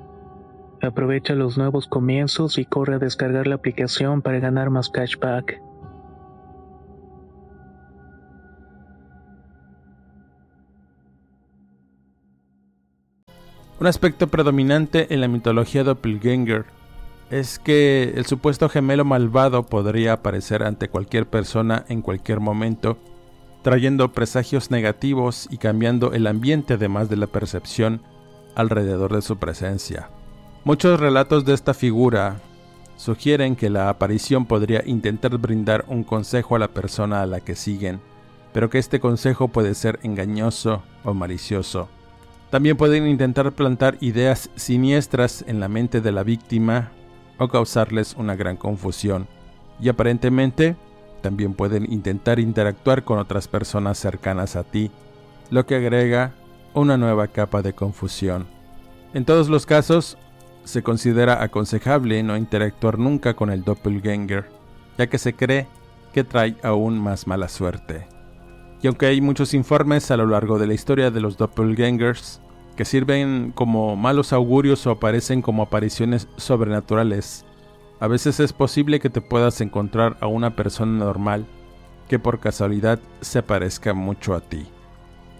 Aprovecha 0.81 1.35
los 1.35 1.59
nuevos 1.59 1.87
comienzos 1.87 2.57
y 2.57 2.65
corre 2.65 2.95
a 2.95 2.99
descargar 2.99 3.45
la 3.45 3.55
aplicación 3.55 4.23
para 4.23 4.39
ganar 4.39 4.71
más 4.71 4.89
cashback. 4.89 5.61
Un 13.79 13.87
aspecto 13.87 14.27
predominante 14.27 15.13
en 15.13 15.21
la 15.21 15.27
mitología 15.27 15.83
Doppelganger 15.83 16.65
es 17.31 17.59
que 17.59 18.13
el 18.15 18.25
supuesto 18.25 18.67
gemelo 18.67 19.05
malvado 19.05 19.65
podría 19.65 20.13
aparecer 20.13 20.63
ante 20.63 20.89
cualquier 20.89 21.27
persona 21.27 21.85
en 21.89 22.01
cualquier 22.01 22.39
momento, 22.39 22.97
trayendo 23.63 24.11
presagios 24.11 24.69
negativos 24.69 25.47
y 25.49 25.57
cambiando 25.57 26.13
el 26.13 26.27
ambiente 26.27 26.73
además 26.73 27.09
de 27.09 27.17
la 27.17 27.27
percepción 27.27 28.01
alrededor 28.55 29.15
de 29.15 29.21
su 29.21 29.37
presencia. 29.37 30.09
Muchos 30.63 30.99
relatos 30.99 31.43
de 31.43 31.55
esta 31.55 31.73
figura 31.73 32.39
sugieren 32.95 33.55
que 33.55 33.71
la 33.71 33.89
aparición 33.89 34.45
podría 34.45 34.83
intentar 34.85 35.35
brindar 35.39 35.85
un 35.87 36.03
consejo 36.03 36.55
a 36.55 36.59
la 36.59 36.67
persona 36.67 37.23
a 37.23 37.25
la 37.25 37.39
que 37.39 37.55
siguen, 37.55 37.99
pero 38.53 38.69
que 38.69 38.77
este 38.77 38.99
consejo 38.99 39.47
puede 39.47 39.73
ser 39.73 39.99
engañoso 40.03 40.83
o 41.03 41.15
malicioso. 41.15 41.89
También 42.51 42.77
pueden 42.77 43.07
intentar 43.07 43.51
plantar 43.53 43.97
ideas 44.01 44.51
siniestras 44.55 45.43
en 45.47 45.59
la 45.59 45.67
mente 45.67 45.99
de 45.99 46.11
la 46.11 46.21
víctima 46.21 46.91
o 47.39 47.47
causarles 47.47 48.13
una 48.15 48.35
gran 48.35 48.55
confusión. 48.55 49.27
Y 49.79 49.89
aparentemente 49.89 50.75
también 51.21 51.55
pueden 51.55 51.91
intentar 51.91 52.39
interactuar 52.39 53.03
con 53.03 53.17
otras 53.17 53.47
personas 53.47 53.97
cercanas 53.97 54.55
a 54.55 54.63
ti, 54.63 54.91
lo 55.49 55.65
que 55.65 55.75
agrega 55.75 56.35
una 56.75 56.97
nueva 56.97 57.29
capa 57.29 57.63
de 57.63 57.73
confusión. 57.73 58.45
En 59.15 59.25
todos 59.25 59.49
los 59.49 59.65
casos, 59.65 60.19
se 60.63 60.83
considera 60.83 61.43
aconsejable 61.43 62.21
no 62.23 62.37
interactuar 62.37 62.99
nunca 62.99 63.33
con 63.33 63.49
el 63.49 63.63
doppelganger, 63.63 64.49
ya 64.97 65.07
que 65.07 65.17
se 65.17 65.33
cree 65.33 65.67
que 66.13 66.23
trae 66.23 66.55
aún 66.63 66.99
más 66.99 67.27
mala 67.27 67.47
suerte. 67.47 68.07
Y 68.81 68.87
aunque 68.87 69.05
hay 69.07 69.21
muchos 69.21 69.53
informes 69.53 70.09
a 70.11 70.17
lo 70.17 70.25
largo 70.25 70.57
de 70.57 70.67
la 70.67 70.73
historia 70.73 71.11
de 71.11 71.21
los 71.21 71.37
doppelgangers 71.37 72.41
que 72.75 72.85
sirven 72.85 73.51
como 73.53 73.95
malos 73.95 74.33
augurios 74.33 74.85
o 74.87 74.91
aparecen 74.91 75.41
como 75.41 75.63
apariciones 75.63 76.27
sobrenaturales, 76.37 77.45
a 77.99 78.07
veces 78.07 78.39
es 78.39 78.53
posible 78.53 78.99
que 78.99 79.11
te 79.11 79.21
puedas 79.21 79.61
encontrar 79.61 80.17
a 80.21 80.27
una 80.27 80.55
persona 80.55 81.05
normal 81.05 81.45
que 82.07 82.17
por 82.17 82.39
casualidad 82.39 82.99
se 83.21 83.43
parezca 83.43 83.93
mucho 83.93 84.33
a 84.33 84.41
ti. 84.41 84.65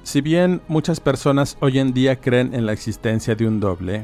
Si 0.03 0.21
bien 0.21 0.61
muchas 0.67 0.99
personas 0.99 1.57
hoy 1.59 1.79
en 1.79 1.93
día 1.93 2.21
creen 2.21 2.53
en 2.53 2.65
la 2.65 2.73
existencia 2.73 3.35
de 3.35 3.47
un 3.47 3.59
doble, 3.59 4.03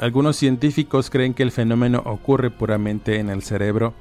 algunos 0.00 0.36
científicos 0.36 1.10
creen 1.10 1.34
que 1.34 1.42
el 1.42 1.52
fenómeno 1.52 2.02
ocurre 2.04 2.50
puramente 2.50 3.20
en 3.20 3.30
el 3.30 3.42
cerebro 3.42 3.94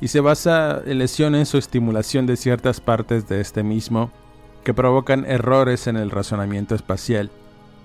y 0.00 0.08
se 0.08 0.20
basa 0.20 0.82
en 0.84 0.98
lesiones 0.98 1.54
o 1.54 1.58
estimulación 1.58 2.26
de 2.26 2.36
ciertas 2.36 2.80
partes 2.80 3.28
de 3.28 3.40
este 3.40 3.62
mismo 3.62 4.10
que 4.62 4.74
provocan 4.74 5.24
errores 5.24 5.86
en 5.86 5.96
el 5.96 6.10
razonamiento 6.10 6.74
espacial. 6.74 7.30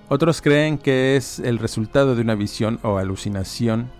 Otros 0.08 0.42
creen 0.42 0.76
que 0.76 1.16
es 1.16 1.38
el 1.38 1.58
resultado 1.58 2.14
de 2.14 2.20
una 2.20 2.34
visión 2.34 2.78
o 2.82 2.98
alucinación 2.98 3.90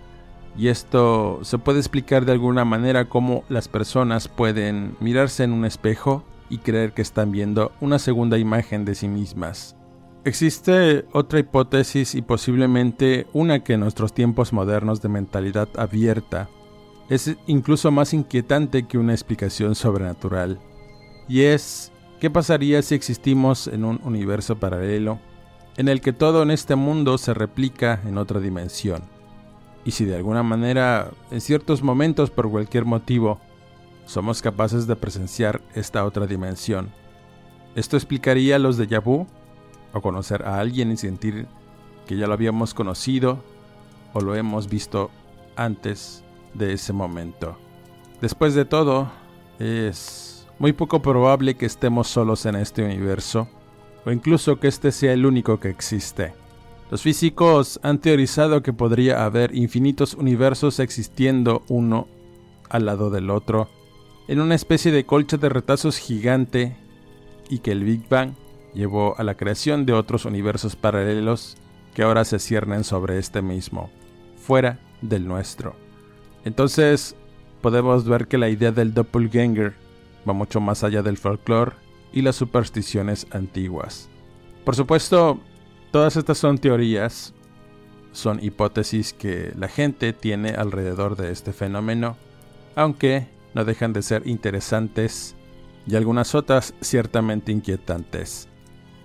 y 0.57 0.69
esto 0.69 1.39
se 1.41 1.57
puede 1.57 1.79
explicar 1.79 2.25
de 2.25 2.31
alguna 2.31 2.63
manera 2.63 3.09
como 3.09 3.43
las 3.49 3.67
personas 3.67 4.27
pueden 4.27 4.95
mirarse 4.99 5.43
en 5.43 5.51
un 5.51 5.65
espejo 5.65 6.23
y 6.49 6.59
creer 6.59 6.93
que 6.93 7.01
están 7.01 7.31
viendo 7.31 7.71
una 7.81 7.99
segunda 7.99 8.37
imagen 8.37 8.85
de 8.85 8.95
sí 8.95 9.07
mismas. 9.07 9.75
Existe 10.25 11.05
otra 11.11 11.37
hipótesis 11.37 12.15
y 12.15 12.23
posiblemente 12.23 13.27
una 13.31 13.63
que 13.63 13.73
en 13.73 13.81
nuestros 13.81 14.11
tiempos 14.11 14.53
modernos 14.53 14.99
de 15.03 15.07
mentalidad 15.07 15.69
abierta 15.77 16.49
es 17.09 17.35
incluso 17.45 17.91
más 17.91 18.11
inquietante 18.11 18.87
que 18.87 18.97
una 18.97 19.13
explicación 19.13 19.75
sobrenatural. 19.75 20.59
Y 21.29 21.41
es, 21.43 21.91
¿qué 22.19 22.31
pasaría 22.31 22.81
si 22.81 22.95
existimos 22.95 23.67
en 23.67 23.85
un 23.85 24.01
universo 24.03 24.59
paralelo 24.59 25.19
en 25.77 25.89
el 25.89 26.01
que 26.01 26.11
todo 26.11 26.41
en 26.41 26.49
este 26.49 26.75
mundo 26.75 27.19
se 27.19 27.35
replica 27.35 28.01
en 28.03 28.17
otra 28.17 28.39
dimensión? 28.39 29.03
Y 29.85 29.91
si 29.91 30.05
de 30.05 30.15
alguna 30.15 30.41
manera, 30.41 31.11
en 31.29 31.39
ciertos 31.39 31.83
momentos 31.83 32.31
por 32.31 32.49
cualquier 32.49 32.85
motivo, 32.85 33.39
somos 34.07 34.41
capaces 34.41 34.87
de 34.87 34.95
presenciar 34.95 35.61
esta 35.75 36.03
otra 36.03 36.25
dimensión. 36.25 36.89
¿Esto 37.75 37.95
explicaría 37.95 38.57
los 38.57 38.77
de 38.77 38.87
vu? 38.97 39.27
¿O 39.95 40.01
conocer 40.01 40.43
a 40.43 40.59
alguien 40.59 40.91
y 40.91 40.97
sentir 40.97 41.47
que 42.05 42.17
ya 42.17 42.27
lo 42.27 42.33
habíamos 42.33 42.73
conocido 42.73 43.39
o 44.13 44.19
lo 44.19 44.35
hemos 44.35 44.67
visto 44.69 45.09
antes 45.55 46.21
de 46.53 46.73
ese 46.73 46.91
momento? 46.91 47.57
Después 48.19 48.55
de 48.55 48.65
todo, 48.65 49.09
es 49.57 50.45
muy 50.59 50.73
poco 50.73 51.01
probable 51.01 51.55
que 51.55 51.65
estemos 51.65 52.09
solos 52.09 52.45
en 52.45 52.57
este 52.57 52.83
universo 52.83 53.47
o 54.05 54.11
incluso 54.11 54.59
que 54.59 54.67
este 54.67 54.91
sea 54.91 55.13
el 55.13 55.25
único 55.25 55.61
que 55.61 55.69
existe. 55.69 56.33
Los 56.91 57.01
físicos 57.01 57.79
han 57.81 57.99
teorizado 57.99 58.61
que 58.61 58.73
podría 58.73 59.23
haber 59.23 59.55
infinitos 59.55 60.13
universos 60.13 60.79
existiendo 60.79 61.63
uno 61.69 62.09
al 62.69 62.85
lado 62.85 63.09
del 63.09 63.29
otro 63.29 63.69
en 64.27 64.41
una 64.41 64.55
especie 64.55 64.91
de 64.91 65.05
colcha 65.05 65.37
de 65.37 65.47
retazos 65.47 65.97
gigante 65.99 66.75
y 67.49 67.59
que 67.59 67.71
el 67.71 67.85
Big 67.85 68.09
Bang 68.09 68.33
llevó 68.75 69.15
a 69.17 69.23
la 69.23 69.35
creación 69.35 69.85
de 69.85 69.93
otros 69.93 70.25
universos 70.25 70.75
paralelos 70.75 71.57
que 71.93 72.03
ahora 72.03 72.25
se 72.25 72.39
ciernen 72.39 72.83
sobre 72.83 73.17
este 73.17 73.41
mismo, 73.41 73.89
fuera 74.35 74.79
del 75.01 75.27
nuestro. 75.27 75.75
Entonces, 76.43 77.15
podemos 77.61 78.05
ver 78.07 78.27
que 78.27 78.37
la 78.37 78.49
idea 78.49 78.71
del 78.71 78.93
doppelganger 78.93 79.73
va 80.27 80.33
mucho 80.33 80.59
más 80.59 80.83
allá 80.83 81.01
del 81.01 81.17
folclore 81.17 81.73
y 82.11 82.21
las 82.21 82.35
supersticiones 82.35 83.25
antiguas. 83.31 84.09
Por 84.63 84.75
supuesto, 84.75 85.39
todas 85.91 86.17
estas 86.17 86.37
son 86.37 86.57
teorías, 86.57 87.33
son 88.11 88.43
hipótesis 88.43 89.13
que 89.13 89.51
la 89.57 89.67
gente 89.67 90.13
tiene 90.13 90.49
alrededor 90.49 91.15
de 91.15 91.31
este 91.31 91.53
fenómeno, 91.53 92.17
aunque 92.75 93.27
no 93.53 93.63
dejan 93.65 93.93
de 93.93 94.01
ser 94.01 94.27
interesantes 94.27 95.35
y 95.87 95.95
algunas 95.95 96.35
otras 96.35 96.73
ciertamente 96.81 97.51
inquietantes. 97.51 98.49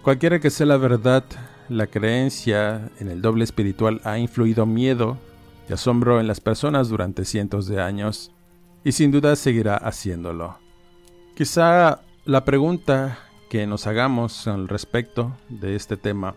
Cualquiera 0.03 0.41
que 0.41 0.49
sea 0.49 0.65
la 0.65 0.79
verdad, 0.79 1.25
la 1.69 1.87
creencia 1.87 2.91
en 3.01 3.11
el 3.11 3.21
doble 3.21 3.45
espiritual 3.45 4.01
ha 4.05 4.19
influido 4.19 4.65
miedo 4.65 5.19
y 5.69 5.75
asombro 5.75 6.21
en 6.21 6.27
las 6.27 6.41
personas 6.41 6.89
durante 6.89 7.27
cientos 7.27 7.67
de 7.67 7.83
años 7.83 8.33
y 8.83 8.93
sin 8.93 9.11
duda 9.11 9.37
seguirá 9.37 9.77
haciéndolo. 9.77 10.57
Quizá 11.35 12.01
la 12.25 12.47
pregunta 12.47 13.19
que 13.51 13.67
nos 13.67 13.87
hagamos 13.87 14.49
al 14.49 14.69
respecto 14.69 15.37
de 15.51 15.77
este 15.77 15.99
tema 15.99 16.35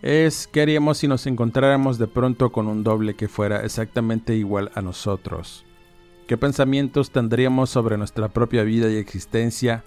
es 0.00 0.46
qué 0.46 0.62
haríamos 0.62 0.96
si 0.96 1.06
nos 1.06 1.26
encontráramos 1.26 1.98
de 1.98 2.06
pronto 2.06 2.52
con 2.52 2.68
un 2.68 2.84
doble 2.84 3.16
que 3.16 3.28
fuera 3.28 3.64
exactamente 3.64 4.34
igual 4.34 4.70
a 4.74 4.80
nosotros. 4.80 5.66
¿Qué 6.26 6.38
pensamientos 6.38 7.10
tendríamos 7.10 7.68
sobre 7.68 7.98
nuestra 7.98 8.28
propia 8.28 8.62
vida 8.62 8.90
y 8.90 8.96
existencia? 8.96 9.84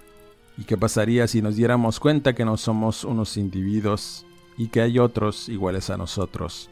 ¿Y 0.57 0.63
qué 0.63 0.77
pasaría 0.77 1.27
si 1.27 1.41
nos 1.41 1.55
diéramos 1.55 1.99
cuenta 1.99 2.33
que 2.33 2.45
no 2.45 2.57
somos 2.57 3.03
unos 3.03 3.37
individuos 3.37 4.25
y 4.57 4.69
que 4.69 4.81
hay 4.81 4.97
otros 4.97 5.49
iguales 5.49 5.89
a 5.89 5.97
nosotros, 5.97 6.69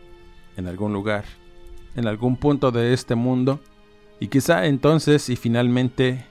en 0.58 0.68
algún 0.68 0.92
lugar, 0.92 1.26
en 1.96 2.08
algún 2.08 2.36
punto 2.36 2.72
de 2.72 2.94
este 2.94 3.16
mundo? 3.16 3.60
Y 4.20 4.28
quizá 4.28 4.66
entonces 4.66 5.30
y 5.30 5.36
finalmente 5.36 6.26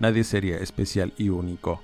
nadie 0.00 0.24
sería 0.24 0.58
especial 0.58 1.12
y 1.16 1.30
único. 1.30 1.80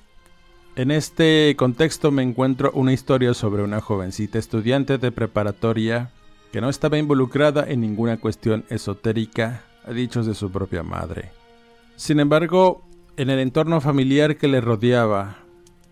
En 0.76 0.90
este 0.90 1.54
contexto 1.56 2.10
me 2.10 2.22
encuentro 2.22 2.72
una 2.74 2.92
historia 2.92 3.32
sobre 3.32 3.62
una 3.62 3.80
jovencita 3.80 4.38
estudiante 4.38 4.98
de 4.98 5.12
preparatoria 5.12 6.10
que 6.52 6.60
no 6.60 6.68
estaba 6.68 6.98
involucrada 6.98 7.64
en 7.66 7.80
ninguna 7.80 8.18
cuestión 8.18 8.64
esotérica 8.68 9.62
a 9.86 9.92
dichos 9.92 10.26
de 10.26 10.34
su 10.34 10.50
propia 10.50 10.82
madre. 10.82 11.30
Sin 11.96 12.18
embargo, 12.18 12.83
en 13.16 13.30
el 13.30 13.38
entorno 13.38 13.80
familiar 13.80 14.36
que 14.36 14.48
le 14.48 14.60
rodeaba, 14.60 15.38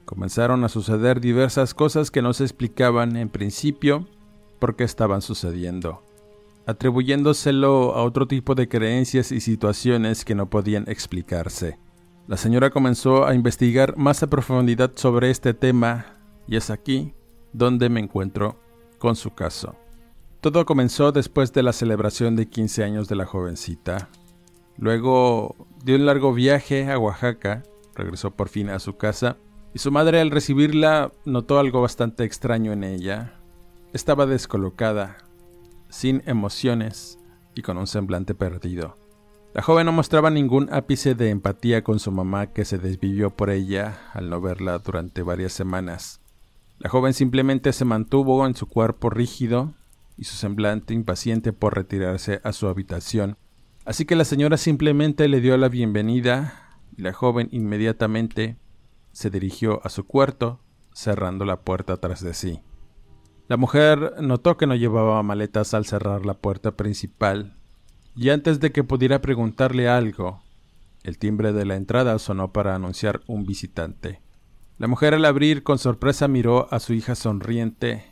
comenzaron 0.05 0.65
a 0.65 0.69
suceder 0.69 1.21
diversas 1.21 1.75
cosas 1.75 2.11
que 2.11 2.23
no 2.23 2.33
se 2.33 2.45
explicaban 2.45 3.17
en 3.17 3.29
principio 3.29 4.09
por 4.59 4.77
qué 4.77 4.85
estaban 4.85 5.23
sucediendo, 5.23 6.03
atribuyéndoselo 6.67 7.95
a 7.95 8.03
otro 8.03 8.27
tipo 8.27 8.55
de 8.55 8.69
creencias 8.69 9.31
y 9.33 9.41
situaciones 9.41 10.25
que 10.25 10.35
no 10.35 10.51
podían 10.51 10.85
explicarse. 10.89 11.79
La 12.27 12.37
señora 12.37 12.71
comenzó 12.71 13.27
a 13.27 13.35
investigar 13.35 13.97
más 13.97 14.23
a 14.23 14.31
profundidad 14.31 14.93
sobre 14.95 15.31
este 15.31 15.55
tema 15.55 16.07
y 16.47 16.57
es 16.57 16.71
aquí 16.71 17.15
donde 17.53 17.89
me 17.89 18.01
encuentro 18.01 18.61
con 18.99 19.17
su 19.17 19.35
caso. 19.35 19.77
Todo 20.41 20.65
comenzó 20.65 21.13
después 21.13 21.53
de 21.53 21.63
la 21.63 21.73
celebración 21.73 22.35
de 22.35 22.49
15 22.49 22.83
años 22.83 23.09
de 23.09 23.17
la 23.17 23.27
jovencita. 23.27 24.09
Luego 24.83 25.55
dio 25.85 25.95
un 25.95 26.07
largo 26.07 26.35
viaje 26.35 26.91
a 26.91 26.99
Oaxaca, 26.99 27.63
regresó 27.95 28.33
por 28.33 28.49
fin 28.49 28.69
a 28.69 28.81
su 28.81 28.97
casa 28.97 29.37
y 29.73 29.79
su 29.79 29.93
madre 29.93 30.21
al 30.21 30.33
recibirla 30.33 31.13
notó 31.25 31.61
algo 31.61 31.81
bastante 31.81 32.25
extraño 32.25 32.73
en 32.73 32.83
ella. 32.83 33.39
Estaba 33.93 34.27
descolocada, 34.27 35.19
sin 35.89 36.21
emociones 36.27 37.21
y 37.55 37.63
con 37.63 37.79
un 37.79 37.87
semblante 37.87 38.35
perdido. 38.35 38.99
La 39.55 39.63
joven 39.63 39.87
no 39.87 39.93
mostraba 39.93 40.31
ningún 40.31 40.69
ápice 40.73 41.15
de 41.15 41.31
empatía 41.31 41.85
con 41.85 42.01
su 42.01 42.11
mamá 42.11 42.49
que 42.49 42.65
se 42.65 42.79
desvivió 42.79 43.31
por 43.31 43.51
ella 43.51 44.11
al 44.13 44.31
no 44.31 44.41
verla 44.41 44.81
durante 44.81 45.23
varias 45.23 45.53
semanas. 45.53 46.21
La 46.81 46.91
joven 46.91 47.15
simplemente 47.15 47.73
se 47.73 47.85
mantuvo 47.85 48.45
en 48.49 48.57
su 48.57 48.67
cuerpo 48.67 49.11
rígido 49.11 49.75
y 50.19 50.25
su 50.25 50.35
semblante 50.35 50.93
impaciente 50.93 51.53
por 51.53 51.77
retirarse 51.77 52.41
a 52.43 52.53
su 52.53 52.67
habitación. 52.67 53.37
Así 53.85 54.05
que 54.05 54.15
la 54.15 54.25
señora 54.25 54.59
simplemente 54.59 55.27
le 55.27 55.41
dio 55.41 55.57
la 55.57 55.69
bienvenida 55.69 56.79
y 56.97 57.03
la 57.03 57.13
joven 57.13 57.49
inmediatamente 57.51 58.57
se 59.11 59.29
dirigió 59.29 59.85
a 59.85 59.89
su 59.89 60.07
cuarto, 60.07 60.61
cerrando 60.93 61.45
la 61.45 61.63
puerta 61.63 61.97
tras 61.97 62.23
de 62.23 62.33
sí. 62.33 62.61
La 63.49 63.57
mujer 63.57 64.15
notó 64.21 64.57
que 64.57 64.69
no 64.69 64.77
llevaba 64.77 65.21
maletas 65.25 65.75
al 65.75 65.85
cerrar 65.85 66.25
la 66.25 66.35
puerta 66.35 66.77
principal, 66.77 67.57
y 68.15 68.31
antes 68.31 68.61
de 68.61 68.71
que 68.71 68.85
pudiera 68.85 69.21
preguntarle 69.21 69.89
algo, 69.89 70.43
el 71.03 71.19
timbre 71.19 71.53
de 71.53 71.65
la 71.65 71.75
entrada 71.75 72.19
sonó 72.21 72.53
para 72.53 72.77
anunciar 72.77 73.23
un 73.27 73.45
visitante. 73.45 74.21
La 74.79 74.87
mujer 74.87 75.13
al 75.15 75.25
abrir 75.25 75.65
con 75.65 75.79
sorpresa 75.79 76.29
miró 76.29 76.73
a 76.73 76.79
su 76.79 76.95
hija 76.95 77.17
sonriente 77.17 78.05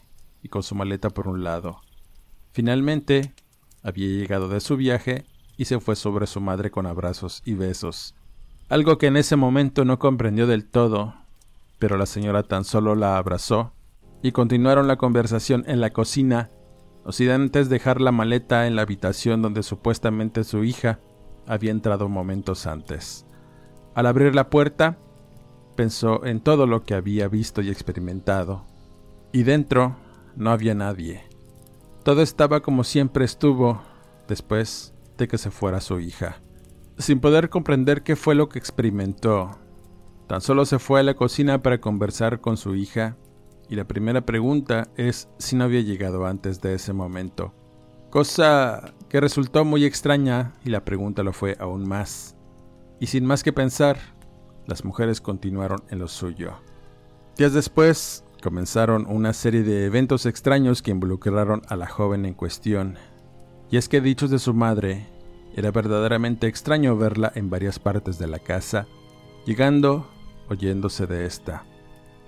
y 0.42 0.48
con 0.48 0.64
su 0.64 0.74
maleta 0.74 1.11
por 1.11 1.28
un 1.28 1.44
lado. 1.44 1.80
Finalmente, 2.50 3.35
había 3.83 4.09
llegado 4.09 4.48
de 4.48 4.61
su 4.61 4.76
viaje 4.76 5.24
y 5.61 5.66
se 5.66 5.79
fue 5.79 5.94
sobre 5.94 6.27
su 6.27 6.40
madre 6.40 6.70
con 6.70 6.87
abrazos 6.87 7.42
y 7.44 7.53
besos, 7.53 8.14
algo 8.70 8.96
que 8.96 9.09
en 9.09 9.18
ese 9.18 9.37
momento 9.37 9.85
no 9.85 9.99
comprendió 9.99 10.46
del 10.46 10.64
todo, 10.64 11.12
pero 11.79 11.99
la 11.99 12.07
señora 12.07 12.44
tan 12.44 12.64
solo 12.64 12.94
la 12.94 13.18
abrazó 13.18 13.75
y 14.23 14.33
continuaron 14.33 14.88
la 14.88 14.96
conversación 14.96 15.64
en 15.66 15.83
la 15.83 15.90
cocina, 15.90 16.49
no 17.05 17.12
sin 17.12 17.29
antes 17.29 17.68
dejar 17.68 18.01
la 18.01 18.11
maleta 18.11 18.66
en 18.66 18.75
la 18.75 18.81
habitación 18.81 19.42
donde 19.42 19.62
supuestamente 19.62 20.44
su 20.44 20.64
hija 20.64 20.99
había 21.46 21.73
entrado 21.73 22.09
momentos 22.09 22.66
antes. 22.66 23.27
Al 23.94 24.07
abrir 24.07 24.35
la 24.35 24.49
puerta, 24.49 24.96
pensó 25.77 26.25
en 26.25 26.40
todo 26.40 26.66
lo 26.66 26.85
que 26.85 26.94
había 26.94 27.29
visto 27.29 27.61
y 27.61 27.68
experimentado, 27.68 28.64
y 29.31 29.42
dentro 29.42 29.96
no 30.37 30.53
había 30.53 30.75
nadie. 30.75 31.23
Todo 32.03 32.23
estaba 32.23 32.61
como 32.61 32.83
siempre 32.83 33.27
estuvo 33.27 33.83
después 34.27 34.94
que 35.28 35.38
se 35.38 35.50
fuera 35.50 35.80
su 35.80 36.00
hija 36.00 36.40
sin 37.00 37.20
poder 37.20 37.48
comprender 37.48 38.02
qué 38.02 38.16
fue 38.16 38.35
lo 38.35 38.48
que 38.48 38.59
experimentó. 38.59 39.59
Tan 40.26 40.40
solo 40.40 40.64
se 40.64 40.78
fue 40.78 41.00
a 41.00 41.02
la 41.02 41.14
cocina 41.14 41.62
para 41.62 41.80
conversar 41.80 42.40
con 42.40 42.56
su 42.56 42.74
hija 42.76 43.16
y 43.68 43.76
la 43.76 43.87
primera 43.87 44.26
pregunta 44.26 44.88
es 44.96 45.28
si 45.38 45.56
no 45.56 45.64
había 45.64 45.80
llegado 45.80 46.26
antes 46.26 46.61
de 46.61 46.74
ese 46.74 46.92
momento. 46.92 47.54
Cosa 48.11 48.94
que 49.09 49.20
resultó 49.20 49.64
muy 49.64 49.85
extraña 49.85 50.52
y 50.64 50.70
la 50.70 50.85
pregunta 50.85 51.22
lo 51.22 51.33
fue 51.33 51.56
aún 51.59 51.88
más. 51.88 52.37
Y 52.98 53.06
sin 53.06 53.24
más 53.24 53.42
que 53.42 53.52
pensar, 53.52 53.96
las 54.66 54.85
mujeres 54.85 55.20
continuaron 55.20 55.83
en 55.88 56.00
lo 56.00 56.09
suyo. 56.09 56.54
Días 57.37 57.52
después, 57.52 58.24
comenzaron 58.42 59.06
una 59.09 59.33
serie 59.33 59.62
de 59.62 59.87
eventos 59.87 60.26
extraños 60.26 60.83
que 60.83 60.90
involucraron 60.90 61.62
a 61.68 61.76
la 61.76 61.87
joven 61.87 62.26
en 62.26 62.35
cuestión. 62.35 62.98
Y 63.70 63.76
es 63.76 63.88
que 63.88 64.00
dichos 64.00 64.30
de 64.30 64.38
su 64.38 64.52
madre, 64.52 65.06
era 65.54 65.70
verdaderamente 65.70 66.46
extraño 66.46 66.96
verla 66.96 67.33
en 67.35 67.50
varias 67.50 67.78
partes 67.78 68.18
de 68.18 68.26
la 68.26 68.38
casa, 68.38 68.87
llegando 69.46 70.09
oyéndose 70.48 71.06
de 71.06 71.26
esta. 71.26 71.64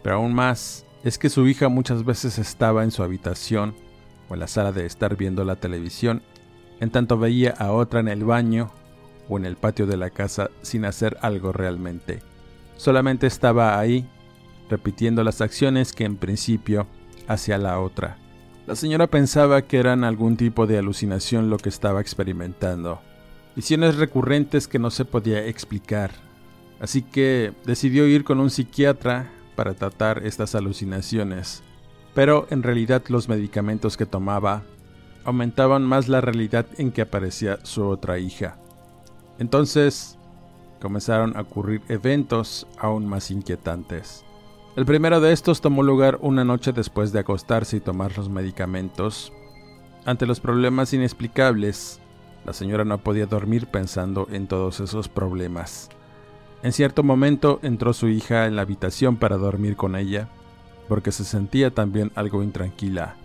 Pero 0.02 0.16
aún 0.16 0.34
más 0.34 0.86
es 1.04 1.18
que 1.18 1.30
su 1.30 1.46
hija 1.46 1.68
muchas 1.68 2.04
veces 2.04 2.38
estaba 2.38 2.84
en 2.84 2.90
su 2.90 3.02
habitación 3.02 3.74
o 4.28 4.34
en 4.34 4.40
la 4.40 4.46
sala 4.46 4.72
de 4.72 4.86
estar 4.86 5.16
viendo 5.16 5.44
la 5.44 5.56
televisión, 5.56 6.22
en 6.80 6.90
tanto 6.90 7.18
veía 7.18 7.50
a 7.58 7.72
otra 7.72 8.00
en 8.00 8.08
el 8.08 8.24
baño 8.24 8.70
o 9.28 9.38
en 9.38 9.44
el 9.44 9.56
patio 9.56 9.86
de 9.86 9.96
la 9.96 10.10
casa 10.10 10.50
sin 10.62 10.84
hacer 10.84 11.16
algo 11.22 11.52
realmente. 11.52 12.22
Solamente 12.76 13.26
estaba 13.26 13.78
ahí, 13.78 14.08
repitiendo 14.68 15.22
las 15.22 15.40
acciones 15.40 15.92
que 15.92 16.04
en 16.04 16.16
principio 16.16 16.86
hacía 17.28 17.58
la 17.58 17.78
otra. 17.78 18.16
La 18.64 18.76
señora 18.76 19.08
pensaba 19.08 19.62
que 19.62 19.78
eran 19.78 20.04
algún 20.04 20.36
tipo 20.36 20.68
de 20.68 20.78
alucinación 20.78 21.50
lo 21.50 21.56
que 21.56 21.68
estaba 21.68 22.00
experimentando, 22.00 23.00
visiones 23.56 23.96
recurrentes 23.96 24.68
que 24.68 24.78
no 24.78 24.92
se 24.92 25.04
podía 25.04 25.44
explicar. 25.46 26.12
Así 26.78 27.02
que 27.02 27.52
decidió 27.64 28.06
ir 28.06 28.22
con 28.22 28.38
un 28.38 28.50
psiquiatra 28.50 29.32
para 29.56 29.74
tratar 29.74 30.24
estas 30.24 30.54
alucinaciones. 30.54 31.64
Pero 32.14 32.46
en 32.50 32.62
realidad 32.62 33.02
los 33.08 33.28
medicamentos 33.28 33.96
que 33.96 34.06
tomaba 34.06 34.62
aumentaban 35.24 35.82
más 35.82 36.08
la 36.08 36.20
realidad 36.20 36.66
en 36.78 36.92
que 36.92 37.02
aparecía 37.02 37.58
su 37.64 37.84
otra 37.84 38.20
hija. 38.20 38.58
Entonces 39.40 40.18
comenzaron 40.80 41.36
a 41.36 41.40
ocurrir 41.40 41.82
eventos 41.88 42.68
aún 42.78 43.06
más 43.06 43.32
inquietantes. 43.32 44.24
El 44.74 44.86
primero 44.86 45.20
de 45.20 45.32
estos 45.32 45.60
tomó 45.60 45.82
lugar 45.82 46.18
una 46.22 46.44
noche 46.44 46.72
después 46.72 47.12
de 47.12 47.18
acostarse 47.18 47.76
y 47.76 47.80
tomar 47.80 48.16
los 48.16 48.30
medicamentos. 48.30 49.30
Ante 50.06 50.24
los 50.24 50.40
problemas 50.40 50.94
inexplicables, 50.94 52.00
la 52.46 52.54
señora 52.54 52.82
no 52.86 52.96
podía 52.96 53.26
dormir 53.26 53.66
pensando 53.66 54.26
en 54.32 54.46
todos 54.46 54.80
esos 54.80 55.10
problemas. 55.10 55.90
En 56.62 56.72
cierto 56.72 57.02
momento 57.02 57.60
entró 57.62 57.92
su 57.92 58.08
hija 58.08 58.46
en 58.46 58.56
la 58.56 58.62
habitación 58.62 59.18
para 59.18 59.36
dormir 59.36 59.76
con 59.76 59.94
ella, 59.94 60.28
porque 60.88 61.12
se 61.12 61.24
sentía 61.24 61.74
también 61.74 62.10
algo 62.14 62.42
intranquila. 62.42 63.16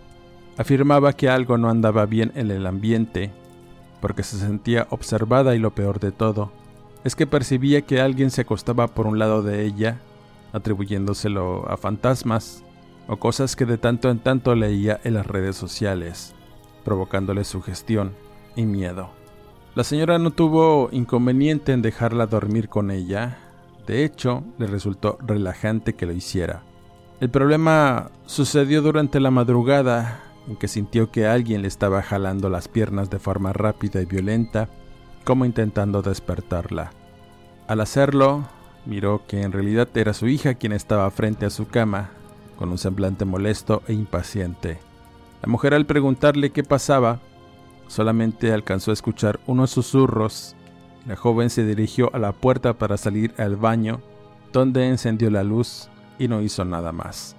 Afirmaba 0.58 1.14
que 1.14 1.30
algo 1.30 1.56
no 1.56 1.70
andaba 1.70 2.04
bien 2.04 2.30
en 2.34 2.50
el 2.50 2.66
ambiente, 2.66 3.30
porque 4.02 4.22
se 4.22 4.36
sentía 4.36 4.86
observada 4.90 5.56
y 5.56 5.58
lo 5.58 5.74
peor 5.74 5.98
de 5.98 6.12
todo, 6.12 6.52
es 7.04 7.16
que 7.16 7.26
percibía 7.26 7.82
que 7.82 8.02
alguien 8.02 8.30
se 8.30 8.42
acostaba 8.42 8.88
por 8.88 9.06
un 9.06 9.18
lado 9.18 9.42
de 9.42 9.64
ella, 9.64 9.98
atribuyéndoselo 10.52 11.68
a 11.70 11.76
fantasmas 11.76 12.64
o 13.06 13.16
cosas 13.16 13.56
que 13.56 13.64
de 13.64 13.78
tanto 13.78 14.10
en 14.10 14.18
tanto 14.18 14.54
leía 14.54 15.00
en 15.04 15.14
las 15.14 15.26
redes 15.26 15.56
sociales, 15.56 16.34
provocándole 16.84 17.44
sugestión 17.44 18.14
y 18.54 18.64
miedo. 18.64 19.10
La 19.74 19.84
señora 19.84 20.18
no 20.18 20.30
tuvo 20.30 20.88
inconveniente 20.92 21.72
en 21.72 21.82
dejarla 21.82 22.26
dormir 22.26 22.68
con 22.68 22.90
ella, 22.90 23.38
de 23.86 24.04
hecho 24.04 24.42
le 24.58 24.66
resultó 24.66 25.18
relajante 25.20 25.94
que 25.94 26.06
lo 26.06 26.12
hiciera. 26.12 26.62
El 27.20 27.30
problema 27.30 28.10
sucedió 28.26 28.82
durante 28.82 29.20
la 29.20 29.30
madrugada, 29.30 30.20
en 30.46 30.56
que 30.56 30.68
sintió 30.68 31.10
que 31.10 31.26
alguien 31.26 31.62
le 31.62 31.68
estaba 31.68 32.02
jalando 32.02 32.48
las 32.48 32.68
piernas 32.68 33.10
de 33.10 33.18
forma 33.18 33.52
rápida 33.52 34.00
y 34.00 34.06
violenta, 34.06 34.68
como 35.24 35.44
intentando 35.44 36.00
despertarla. 36.02 36.90
Al 37.66 37.80
hacerlo, 37.80 38.48
miró 38.88 39.22
que 39.28 39.42
en 39.42 39.52
realidad 39.52 39.88
era 39.94 40.12
su 40.12 40.26
hija 40.26 40.54
quien 40.54 40.72
estaba 40.72 41.08
frente 41.12 41.46
a 41.46 41.50
su 41.50 41.68
cama, 41.68 42.10
con 42.56 42.70
un 42.70 42.78
semblante 42.78 43.24
molesto 43.24 43.82
e 43.86 43.92
impaciente. 43.92 44.80
La 45.42 45.48
mujer 45.48 45.74
al 45.74 45.86
preguntarle 45.86 46.50
qué 46.50 46.64
pasaba, 46.64 47.20
Solamente 47.88 48.52
alcanzó 48.52 48.90
a 48.90 48.94
escuchar 48.94 49.40
unos 49.46 49.70
susurros. 49.70 50.54
La 51.06 51.16
joven 51.16 51.48
se 51.48 51.64
dirigió 51.64 52.14
a 52.14 52.18
la 52.18 52.32
puerta 52.32 52.74
para 52.74 52.98
salir 52.98 53.32
al 53.38 53.56
baño, 53.56 54.00
donde 54.52 54.86
encendió 54.86 55.30
la 55.30 55.42
luz 55.42 55.88
y 56.18 56.28
no 56.28 56.42
hizo 56.42 56.64
nada 56.64 56.92
más. 56.92 57.34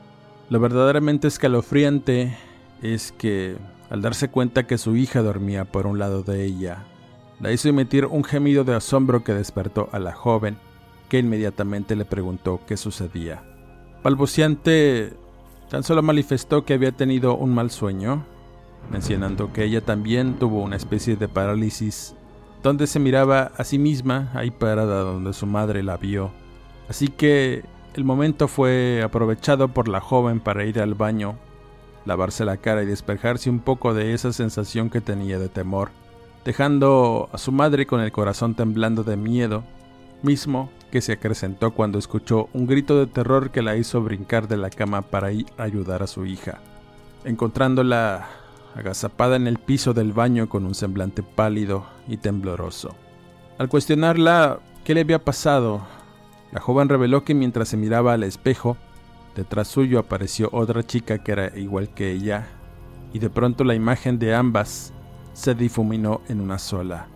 Lo 0.50 0.60
verdaderamente 0.60 1.28
escalofriante 1.28 2.36
es 2.82 3.12
que, 3.12 3.58
al 3.92 4.02
darse 4.02 4.30
cuenta 4.30 4.66
que 4.66 4.80
su 4.80 4.96
hija 4.96 5.22
dormía 5.22 5.66
por 5.66 5.86
un 5.86 6.00
lado 6.00 6.24
de 6.24 6.44
ella, 6.44 6.86
la 7.40 7.52
hizo 7.52 7.70
emitir 7.70 8.08
un 8.08 8.24
gemido 8.24 8.64
de 8.64 8.74
asombro 8.74 9.24
que 9.24 9.34
despertó 9.36 9.88
a 9.92 10.00
la 10.00 10.14
joven, 10.14 10.58
que 11.10 11.20
inmediatamente 11.20 11.96
le 11.96 12.06
preguntó 12.06 12.62
qué 12.68 12.78
sucedía. 12.78 13.44
Balbuciante 14.04 15.14
tan 15.70 15.84
solo 15.84 16.02
manifestó 16.02 16.64
que 16.64 16.76
había 16.76 16.92
tenido 16.94 17.36
un 17.36 17.54
mal 17.54 17.70
sueño 17.70 18.26
mencionando 18.92 19.54
que 19.54 19.64
ella 19.64 19.82
también 19.82 20.36
tuvo 20.40 20.64
una 20.64 20.76
especie 20.76 21.16
de 21.16 21.28
parálisis, 21.28 22.16
donde 22.64 22.88
se 22.88 23.00
miraba 23.00 23.52
a 23.58 23.64
sí 23.64 23.78
misma 23.78 24.32
ahí 24.34 24.52
parada 24.52 25.02
donde 25.02 25.34
su 25.34 25.46
madre 25.46 25.84
la 25.84 25.98
vio. 25.98 26.32
Así 26.88 27.08
que 27.08 27.64
el 27.94 28.04
momento 28.04 28.48
fue 28.48 29.02
aprovechado 29.04 29.70
por 29.70 29.88
la 29.88 30.00
joven 30.02 30.40
para 30.40 30.66
ir 30.66 30.80
al 30.80 30.96
baño, 30.96 31.36
lavarse 32.06 32.46
la 32.46 32.58
cara 32.58 32.84
y 32.84 32.88
despejarse 32.88 33.50
un 33.50 33.60
poco 33.60 33.94
de 33.94 34.14
esa 34.14 34.34
sensación 34.34 34.90
que 34.90 35.02
tenía 35.02 35.38
de 35.38 35.50
temor, 35.50 35.92
dejando 36.46 37.30
a 37.32 37.38
su 37.38 37.52
madre 37.52 37.86
con 37.86 38.02
el 38.02 38.12
corazón 38.12 38.56
temblando 38.56 39.04
de 39.04 39.18
miedo, 39.18 39.64
mismo 40.24 40.70
que 40.90 41.02
se 41.02 41.14
acrecentó 41.14 41.72
cuando 41.72 42.00
escuchó 42.00 42.50
un 42.54 42.68
grito 42.68 43.00
de 43.00 43.08
terror 43.08 43.52
que 43.52 43.62
la 43.62 43.76
hizo 43.76 44.02
brincar 44.02 44.48
de 44.48 44.58
la 44.58 44.70
cama 44.70 45.02
para 45.02 45.32
ir 45.32 45.46
a 45.58 45.64
ayudar 45.64 46.04
a 46.04 46.08
su 46.08 46.26
hija. 46.26 46.60
Encontrándola 47.24 48.28
agazapada 48.76 49.36
en 49.36 49.48
el 49.48 49.58
piso 49.58 49.94
del 49.94 50.14
baño 50.14 50.50
con 50.50 50.66
un 50.66 50.76
semblante 50.76 51.24
pálido 51.24 51.86
y 52.08 52.18
tembloroso. 52.18 52.96
Al 53.58 53.70
cuestionarla 53.70 54.60
qué 54.84 54.94
le 54.94 55.02
había 55.02 55.24
pasado, 55.24 55.82
la 56.52 56.62
joven 56.62 56.90
reveló 56.90 57.24
que 57.24 57.36
mientras 57.36 57.70
se 57.70 57.78
miraba 57.78 58.14
al 58.14 58.24
espejo, 58.24 58.78
detrás 59.36 59.68
suyo 59.68 60.00
apareció 60.00 60.50
otra 60.52 60.86
chica 60.86 61.24
que 61.24 61.32
era 61.32 61.58
igual 61.58 61.90
que 61.90 62.12
ella, 62.12 62.48
y 63.14 63.20
de 63.20 63.30
pronto 63.30 63.64
la 63.64 63.76
imagen 63.76 64.20
de 64.20 64.34
ambas 64.34 64.94
se 65.34 65.56
difuminó 65.56 66.22
en 66.28 66.42
una 66.42 66.60
sola, 66.60 67.08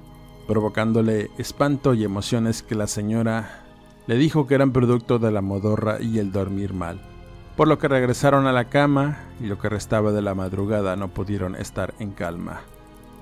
provocándole 0.48 1.30
espanto 1.38 1.94
y 1.94 2.04
emociones 2.04 2.62
que 2.62 2.76
la 2.76 2.88
señora 2.88 3.62
le 4.06 4.18
dijo 4.18 4.48
que 4.48 4.56
eran 4.56 4.72
producto 4.72 5.20
de 5.20 5.32
la 5.32 5.42
modorra 5.42 6.02
y 6.02 6.20
el 6.20 6.32
dormir 6.32 6.74
mal, 6.74 7.00
por 7.56 7.68
lo 7.68 7.78
que 7.80 7.88
regresaron 7.88 8.48
a 8.48 8.52
la 8.52 8.66
cama 8.66 9.20
y 9.39 9.46
lo 9.46 9.58
que 9.60 9.70
restaba 9.70 10.12
de 10.12 10.22
la 10.22 10.36
madrugada 10.36 10.96
no 10.96 11.10
pudieron 11.10 11.56
estar 11.56 11.94
en 12.00 12.12
calma. 12.12 12.62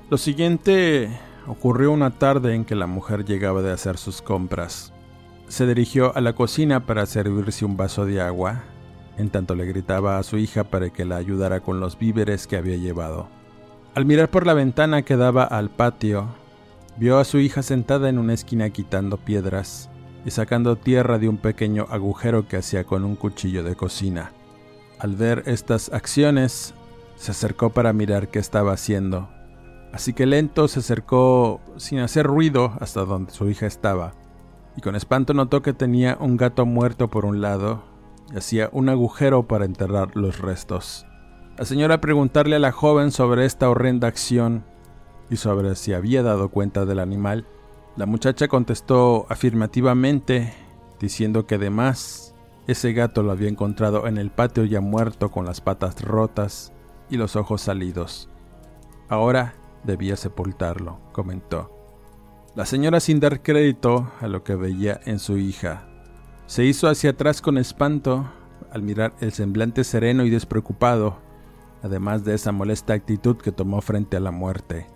Lo 0.10 0.17
siguiente 0.17 1.10
ocurrió 1.48 1.91
una 1.91 2.12
tarde 2.12 2.56
en 2.56 2.65
que 2.65 2.76
la 2.76 2.88
mujer 2.88 3.26
llegaba 3.26 3.62
de 3.62 3.72
hacer 3.72 3.98
sus 3.98 4.22
compras. 4.22 4.94
Se 5.48 5.67
dirigió 5.67 6.15
a 6.15 6.22
la 6.22 6.34
cocina 6.34 6.86
para 6.86 7.06
servirse 7.06 7.65
un 7.65 7.78
vaso 7.78 8.06
de 8.06 8.22
agua, 8.22 8.63
en 9.17 9.30
tanto 9.30 9.54
le 9.54 9.65
gritaba 9.65 10.17
a 10.17 10.24
su 10.24 10.38
hija 10.38 10.63
para 10.63 10.89
que 10.89 11.06
la 11.06 11.17
ayudara 11.17 11.60
con 11.60 11.80
los 11.80 11.98
víveres 11.98 12.48
que 12.48 12.58
había 12.58 12.78
llevado. 12.78 13.28
Al 13.94 14.06
mirar 14.06 14.30
por 14.30 14.48
la 14.48 14.54
ventana 14.54 15.02
que 15.02 15.17
daba 15.17 15.44
al 15.44 15.70
patio, 15.70 16.30
vio 16.98 17.20
a 17.20 17.26
su 17.26 17.39
hija 17.39 17.62
sentada 17.62 18.10
en 18.10 18.17
una 18.17 18.34
esquina 18.34 18.70
quitando 18.70 19.17
piedras 19.17 19.90
y 20.25 20.31
sacando 20.31 20.75
tierra 20.75 21.19
de 21.19 21.29
un 21.29 21.38
pequeño 21.38 21.88
agujero 21.89 22.47
que 22.47 22.57
hacía 22.57 22.84
con 22.84 23.05
un 23.05 23.15
cuchillo 23.15 23.63
de 23.63 23.75
cocina. 23.75 24.31
Al 24.99 25.15
ver 25.15 25.43
estas 25.47 25.91
acciones, 25.93 26.73
se 27.15 27.31
acercó 27.31 27.69
para 27.69 27.93
mirar 27.93 28.29
qué 28.29 28.39
estaba 28.39 28.73
haciendo 28.73 29.29
Así 29.91 30.13
que 30.13 30.25
lento 30.25 30.67
se 30.67 30.79
acercó 30.79 31.60
sin 31.75 31.99
hacer 31.99 32.25
ruido 32.25 32.73
hasta 32.79 33.03
donde 33.03 33.31
su 33.31 33.49
hija 33.49 33.65
estaba, 33.65 34.13
y 34.77 34.81
con 34.81 34.95
espanto 34.95 35.34
notó 35.34 35.62
que 35.62 35.73
tenía 35.73 36.17
un 36.19 36.38
gato 36.38 36.65
muerto 36.65 37.10
por 37.10 37.25
un 37.25 37.41
lado 37.41 37.84
y 38.34 38.38
hacía 38.38 38.69
un 38.71 38.88
agujero 38.88 39.47
para 39.47 39.65
enterrar 39.65 40.15
los 40.15 40.39
restos. 40.39 41.05
La 41.57 41.65
señora 41.65 41.99
preguntarle 41.99 42.55
a 42.55 42.60
la 42.60 42.71
joven 42.71 43.12
sobre 43.12 43.45
esta 43.45 43.69
horrenda 43.69 44.07
acción 44.07 44.63
y 45.29 45.36
sobre 45.36 45.75
si 45.75 45.93
había 45.93 46.23
dado 46.23 46.49
cuenta 46.49 46.86
del 46.86 46.99
animal, 46.99 47.45
la 47.95 48.06
muchacha 48.06 48.47
contestó 48.47 49.25
afirmativamente, 49.30 50.54
diciendo 50.99 51.45
que 51.45 51.56
además 51.56 52.36
ese 52.67 52.93
gato 52.93 53.23
lo 53.23 53.32
había 53.32 53.49
encontrado 53.49 54.08
en 54.08 54.17
el 54.17 54.32
patio 54.32 54.65
ya 54.65 54.82
muerto 54.82 55.32
con 55.32 55.45
las 55.45 55.62
patas 55.62 56.01
rotas 56.01 56.71
y 57.10 57.17
los 57.17 57.36
ojos 57.36 57.62
salidos. 57.62 58.30
Ahora 59.10 59.56
Debía 59.84 60.15
sepultarlo, 60.15 60.99
comentó. 61.12 61.71
La 62.56 62.65
señora, 62.65 62.99
sin 62.99 63.19
dar 63.19 63.41
crédito 63.41 64.12
a 64.19 64.27
lo 64.27 64.43
que 64.43 64.56
veía 64.56 64.99
en 65.06 65.17
su 65.19 65.38
hija, 65.38 65.88
se 66.45 66.65
hizo 66.65 66.88
hacia 66.88 67.12
atrás 67.12 67.41
con 67.41 67.58
espanto 67.58 68.30
al 68.71 68.84
mirar 68.84 69.13
el 69.21 69.32
semblante 69.32 69.84
sereno 69.84 70.23
y 70.23 70.30
despreocupado, 70.30 71.17
además 71.82 72.23
de 72.23 72.36
esa 72.36 72.51
molesta 72.51 72.93
actitud 72.93 73.38
que 73.38 73.51
tomó 73.51 73.82
frente 73.82 74.17
a 74.17 74.19
la 74.19 74.32
muerte. 74.32 74.88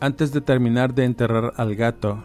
Antes 0.00 0.32
de 0.32 0.40
terminar 0.40 0.94
de 0.94 1.04
enterrar 1.04 1.52
al 1.56 1.74
gato, 1.76 2.24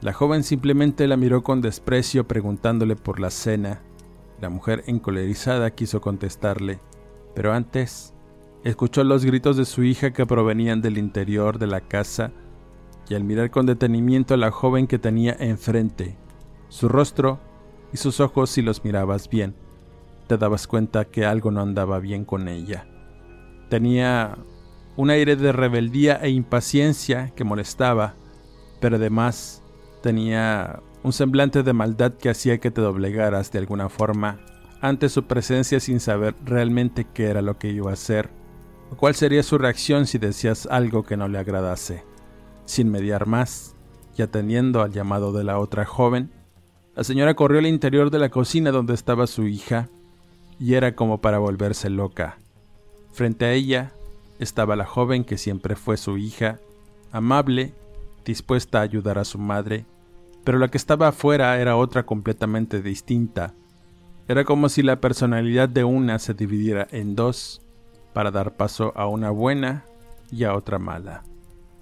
la 0.00 0.12
joven 0.12 0.42
simplemente 0.42 1.06
la 1.06 1.16
miró 1.16 1.42
con 1.42 1.60
desprecio 1.60 2.26
preguntándole 2.26 2.96
por 2.96 3.20
la 3.20 3.30
cena. 3.30 3.82
La 4.40 4.50
mujer 4.50 4.84
encolerizada 4.86 5.70
quiso 5.70 6.00
contestarle, 6.00 6.78
pero 7.34 7.52
antes 7.52 8.14
Escuchó 8.66 9.04
los 9.04 9.24
gritos 9.24 9.56
de 9.56 9.64
su 9.64 9.84
hija 9.84 10.12
que 10.12 10.26
provenían 10.26 10.82
del 10.82 10.98
interior 10.98 11.60
de 11.60 11.68
la 11.68 11.82
casa 11.82 12.32
y 13.08 13.14
al 13.14 13.22
mirar 13.22 13.52
con 13.52 13.64
detenimiento 13.64 14.34
a 14.34 14.36
la 14.36 14.50
joven 14.50 14.88
que 14.88 14.98
tenía 14.98 15.36
enfrente, 15.38 16.16
su 16.68 16.88
rostro 16.88 17.38
y 17.92 17.96
sus 17.96 18.18
ojos 18.18 18.50
si 18.50 18.62
los 18.62 18.82
mirabas 18.82 19.30
bien, 19.30 19.54
te 20.26 20.36
dabas 20.36 20.66
cuenta 20.66 21.04
que 21.04 21.24
algo 21.24 21.52
no 21.52 21.60
andaba 21.60 22.00
bien 22.00 22.24
con 22.24 22.48
ella. 22.48 22.88
Tenía 23.70 24.36
un 24.96 25.10
aire 25.10 25.36
de 25.36 25.52
rebeldía 25.52 26.16
e 26.16 26.30
impaciencia 26.30 27.30
que 27.36 27.44
molestaba, 27.44 28.14
pero 28.80 28.96
además 28.96 29.62
tenía 30.06 30.82
un 31.02 31.12
semblante 31.12 31.64
de 31.64 31.72
maldad 31.72 32.12
que 32.12 32.30
hacía 32.30 32.58
que 32.58 32.70
te 32.70 32.80
doblegaras 32.80 33.50
de 33.50 33.58
alguna 33.58 33.88
forma 33.88 34.38
ante 34.80 35.08
su 35.08 35.24
presencia 35.24 35.80
sin 35.80 35.98
saber 35.98 36.36
realmente 36.44 37.08
qué 37.12 37.24
era 37.24 37.42
lo 37.42 37.58
que 37.58 37.70
iba 37.70 37.90
a 37.90 37.94
hacer 37.94 38.30
¿Cuál 38.94 39.16
sería 39.16 39.42
su 39.42 39.58
reacción 39.58 40.06
si 40.06 40.18
decías 40.18 40.66
algo 40.70 41.02
que 41.02 41.16
no 41.16 41.26
le 41.26 41.38
agradase? 41.38 42.04
Sin 42.66 42.88
mediar 42.90 43.26
más, 43.26 43.74
y 44.16 44.22
atendiendo 44.22 44.80
al 44.80 44.92
llamado 44.92 45.32
de 45.32 45.42
la 45.42 45.58
otra 45.58 45.84
joven, 45.84 46.30
la 46.94 47.02
señora 47.02 47.34
corrió 47.34 47.58
al 47.58 47.66
interior 47.66 48.10
de 48.10 48.20
la 48.20 48.30
cocina 48.30 48.70
donde 48.70 48.94
estaba 48.94 49.26
su 49.26 49.48
hija, 49.48 49.88
y 50.60 50.74
era 50.74 50.94
como 50.94 51.20
para 51.20 51.38
volverse 51.38 51.90
loca. 51.90 52.38
Frente 53.12 53.44
a 53.44 53.52
ella 53.52 53.92
estaba 54.38 54.76
la 54.76 54.86
joven 54.86 55.24
que 55.24 55.36
siempre 55.36 55.74
fue 55.74 55.96
su 55.96 56.16
hija, 56.16 56.58
amable, 57.12 57.74
dispuesta 58.24 58.78
a 58.78 58.82
ayudar 58.82 59.18
a 59.18 59.24
su 59.24 59.38
madre, 59.38 59.84
pero 60.46 60.60
la 60.60 60.68
que 60.68 60.78
estaba 60.78 61.08
afuera 61.08 61.60
era 61.60 61.76
otra 61.76 62.06
completamente 62.06 62.80
distinta. 62.80 63.52
Era 64.28 64.44
como 64.44 64.68
si 64.68 64.84
la 64.84 65.00
personalidad 65.00 65.68
de 65.68 65.82
una 65.82 66.20
se 66.20 66.34
dividiera 66.34 66.86
en 66.92 67.16
dos 67.16 67.62
para 68.12 68.30
dar 68.30 68.56
paso 68.56 68.92
a 68.94 69.08
una 69.08 69.30
buena 69.30 69.84
y 70.30 70.44
a 70.44 70.54
otra 70.54 70.78
mala. 70.78 71.24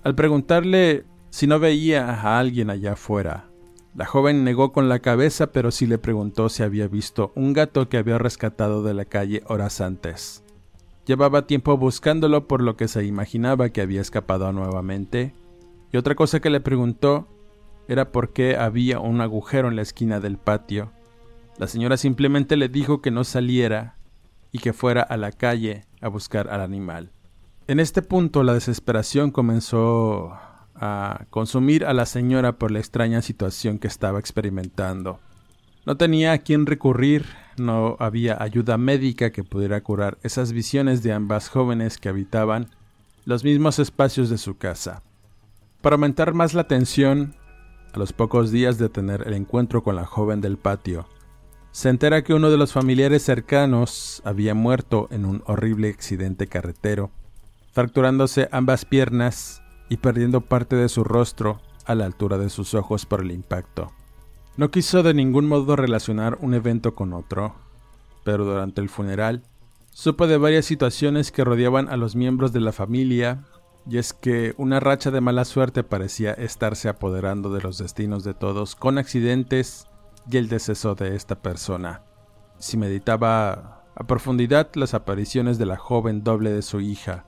Al 0.03 0.14
preguntarle 0.14 1.05
si 1.29 1.46
no 1.46 1.59
veía 1.59 2.09
a 2.09 2.38
alguien 2.38 2.70
allá 2.70 2.94
afuera, 2.94 3.50
la 3.94 4.07
joven 4.07 4.44
negó 4.44 4.72
con 4.72 4.88
la 4.88 5.00
cabeza, 5.00 5.53
pero 5.53 5.70
sí 5.70 5.87
le 5.87 5.98
preguntó 5.98 6.48
si 6.48 6.62
había 6.62 6.88
visto 6.88 7.33
un 7.35 7.53
gato 7.53 7.90
que 7.90 7.98
había 7.98 8.16
rescatado 8.16 8.83
de 8.83 8.94
la 8.94 9.05
calle 9.05 9.42
horas 9.46 9.83
antes. 9.83 10.42
Llevaba 11.05 11.46
tiempo 11.46 11.77
buscándolo 11.77 12.48
por 12.48 12.62
lo 12.62 12.79
que 12.79 12.88
se 12.88 13.05
imaginaba 13.05 13.68
que 13.68 13.83
había 13.83 14.00
escapado 14.00 14.50
nuevamente, 14.55 15.35
y 15.92 15.98
otra 15.98 16.14
cosa 16.14 16.40
que 16.40 16.48
le 16.48 16.61
preguntó 16.61 17.29
era 17.88 18.12
por 18.12 18.33
qué 18.33 18.57
había 18.57 18.99
un 19.01 19.20
agujero 19.20 19.68
en 19.68 19.77
la 19.77 19.83
esquina 19.83 20.20
del 20.20 20.38
patio. 20.38 20.92
La 21.59 21.66
señora 21.66 21.97
simplemente 21.97 22.57
le 22.57 22.68
dijo 22.68 23.01
que 23.01 23.11
no 23.11 23.25
saliera 23.25 23.97
y 24.53 24.59
que 24.59 24.73
fuera 24.73 25.03
a 25.03 25.16
la 25.16 25.33
calle 25.33 25.85
a 26.01 26.09
buscar 26.09 26.49
al 26.49 26.61
animal. 26.61 27.11
En 27.66 27.81
este 27.81 28.03
punto 28.03 28.42
la 28.42 28.55
desesperación 28.55 29.31
comenzó 29.31 30.33
a 30.75 31.27
consumir 31.31 31.85
a 31.85 31.92
la 31.92 32.07
señora 32.07 32.59
por 32.59 32.70
la 32.70 32.79
extraña 32.79 33.23
situación 33.23 33.79
que 33.79 33.87
estaba 33.87 34.18
experimentando. 34.18 35.20
No 35.87 35.97
tenía 35.97 36.33
a 36.33 36.38
quién 36.38 36.66
recurrir, 36.66 37.27
no 37.57 37.97
había 38.01 38.42
ayuda 38.42 38.79
médica 38.79 39.31
que 39.31 39.44
pudiera 39.44 39.81
curar 39.83 40.18
esas 40.23 40.53
visiones 40.53 41.03
de 41.03 41.12
ambas 41.12 41.49
jóvenes 41.49 41.99
que 41.99 42.09
habitaban 42.09 42.68
los 43.25 43.44
mismos 43.44 43.79
espacios 43.79 44.31
de 44.31 44.38
su 44.38 44.57
casa. 44.57 45.03
Para 45.81 45.94
aumentar 45.94 46.35
más 46.35 46.55
la 46.55 46.66
tensión, 46.66 47.35
a 47.94 47.98
los 47.98 48.12
pocos 48.12 48.50
días 48.50 48.76
de 48.76 48.88
tener 48.88 49.22
el 49.26 49.35
encuentro 49.35 49.83
con 49.83 49.94
la 49.94 50.04
joven 50.04 50.40
del 50.40 50.59
patio, 50.59 51.07
se 51.70 51.88
entera 51.88 52.22
que 52.22 52.35
uno 52.35 52.50
de 52.50 52.57
los 52.57 52.72
familiares 52.72 53.22
cercanos 53.22 54.20
había 54.24 54.54
muerto 54.54 55.09
en 55.11 55.24
un 55.24 55.42
horrible 55.46 55.90
accidente 55.90 56.46
carretero, 56.46 57.11
fracturándose 57.72 58.48
ambas 58.52 58.85
piernas 58.85 59.62
y 59.88 59.96
perdiendo 59.98 60.40
parte 60.40 60.76
de 60.76 60.88
su 60.88 61.04
rostro 61.04 61.61
a 61.85 61.94
la 61.94 62.04
altura 62.04 62.38
de 62.38 62.50
sus 62.50 62.74
ojos 62.74 63.07
por 63.07 63.20
el 63.20 63.30
impacto. 63.30 63.92
No 64.57 64.70
quiso 64.70 65.02
de 65.02 65.14
ningún 65.14 65.46
modo 65.46 65.76
relacionar 65.76 66.38
un 66.40 66.54
evento 66.54 66.94
con 66.94 67.12
otro, 67.12 67.54
pero 68.24 68.44
durante 68.44 68.80
el 68.80 68.88
funeral 68.88 69.42
supo 69.90 70.26
de 70.26 70.38
varias 70.38 70.64
situaciones 70.64 71.30
que 71.30 71.44
rodeaban 71.44 71.88
a 71.88 71.96
los 71.96 72.16
miembros 72.16 72.52
de 72.52 72.61
la 72.61 72.72
familia, 72.72 73.44
y 73.88 73.99
es 73.99 74.12
que 74.12 74.55
una 74.57 74.81
racha 74.81 75.11
de 75.11 75.20
mala 75.20 75.44
suerte 75.44 75.83
parecía 75.83 76.33
estarse 76.33 76.88
apoderando 76.88 77.53
de 77.53 77.61
los 77.61 77.79
destinos 77.79 78.25
de 78.25 78.35
todos 78.35 78.77
con 78.77 78.99
accidentes 78.99 79.87
y 80.31 80.38
el 80.38 80.49
deceso 80.49 80.94
de 80.94 81.16
esta 81.16 81.37
persona. 81.37 82.03
Si 82.59 82.77
meditaba 82.77 83.83
a 83.94 84.05
profundidad 84.07 84.70
las 84.75 84.94
apariciones 84.94 85.59
de 85.59 85.66
la 85.66 85.77
joven 85.77 86.25
doble 86.25 86.51
de 86.51 86.62
su 86.62 86.81
hija, 86.81 87.27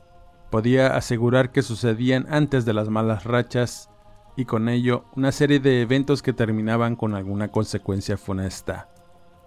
podía 0.51 0.97
asegurar 0.97 1.53
que 1.53 1.63
sucedían 1.63 2.27
antes 2.31 2.65
de 2.65 2.73
las 2.73 2.89
malas 2.89 3.25
rachas 3.25 3.91
y 4.37 4.45
con 4.45 4.69
ello 4.69 5.05
una 5.15 5.33
serie 5.33 5.61
de 5.61 5.83
eventos 5.83 6.23
que 6.23 6.33
terminaban 6.33 6.97
con 6.97 7.15
alguna 7.15 7.49
consecuencia 7.49 8.17
funesta. 8.17 8.89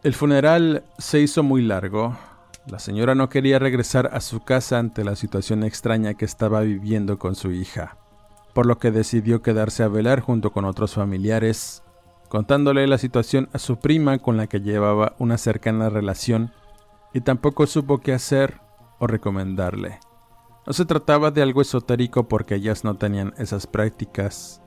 El 0.04 0.14
funeral 0.14 0.84
se 0.98 1.20
hizo 1.20 1.44
muy 1.44 1.62
largo. 1.62 2.18
La 2.68 2.80
señora 2.80 3.16
no 3.16 3.30
quería 3.30 3.60
regresar 3.60 4.10
a 4.14 4.22
su 4.22 4.42
casa 4.42 4.80
ante 4.80 5.04
la 5.04 5.16
situación 5.16 5.64
extraña 5.64 6.14
que 6.14 6.26
estaba 6.26 6.62
viviendo 6.62 7.18
con 7.18 7.36
su 7.36 7.52
hija, 7.52 7.98
por 8.54 8.66
lo 8.66 8.78
que 8.78 8.92
decidió 8.92 9.42
quedarse 9.42 9.84
a 9.84 9.88
velar 9.88 10.22
junto 10.22 10.52
con 10.52 10.66
otros 10.66 10.94
familiares 10.94 11.84
contándole 12.30 12.88
la 12.88 12.98
situación 12.98 13.50
a 13.54 13.60
su 13.60 13.78
prima 13.78 14.20
con 14.20 14.38
la 14.38 14.48
que 14.48 14.62
llevaba 14.62 15.16
una 15.18 15.38
cercana 15.38 15.90
relación 15.90 16.54
y 17.12 17.22
tampoco 17.22 17.68
supo 17.68 17.98
qué 17.98 18.14
hacer 18.14 18.62
o 19.00 19.08
recomendarle. 19.08 20.00
No 20.66 20.74
se 20.74 20.86
trataba 20.86 21.32
de 21.32 21.42
algo 21.42 21.62
esotérico 21.62 22.28
porque 22.28 22.56
ellas 22.56 22.84
no 22.84 22.96
tenían 22.96 23.34
esas 23.40 23.66
prácticas 23.66 24.62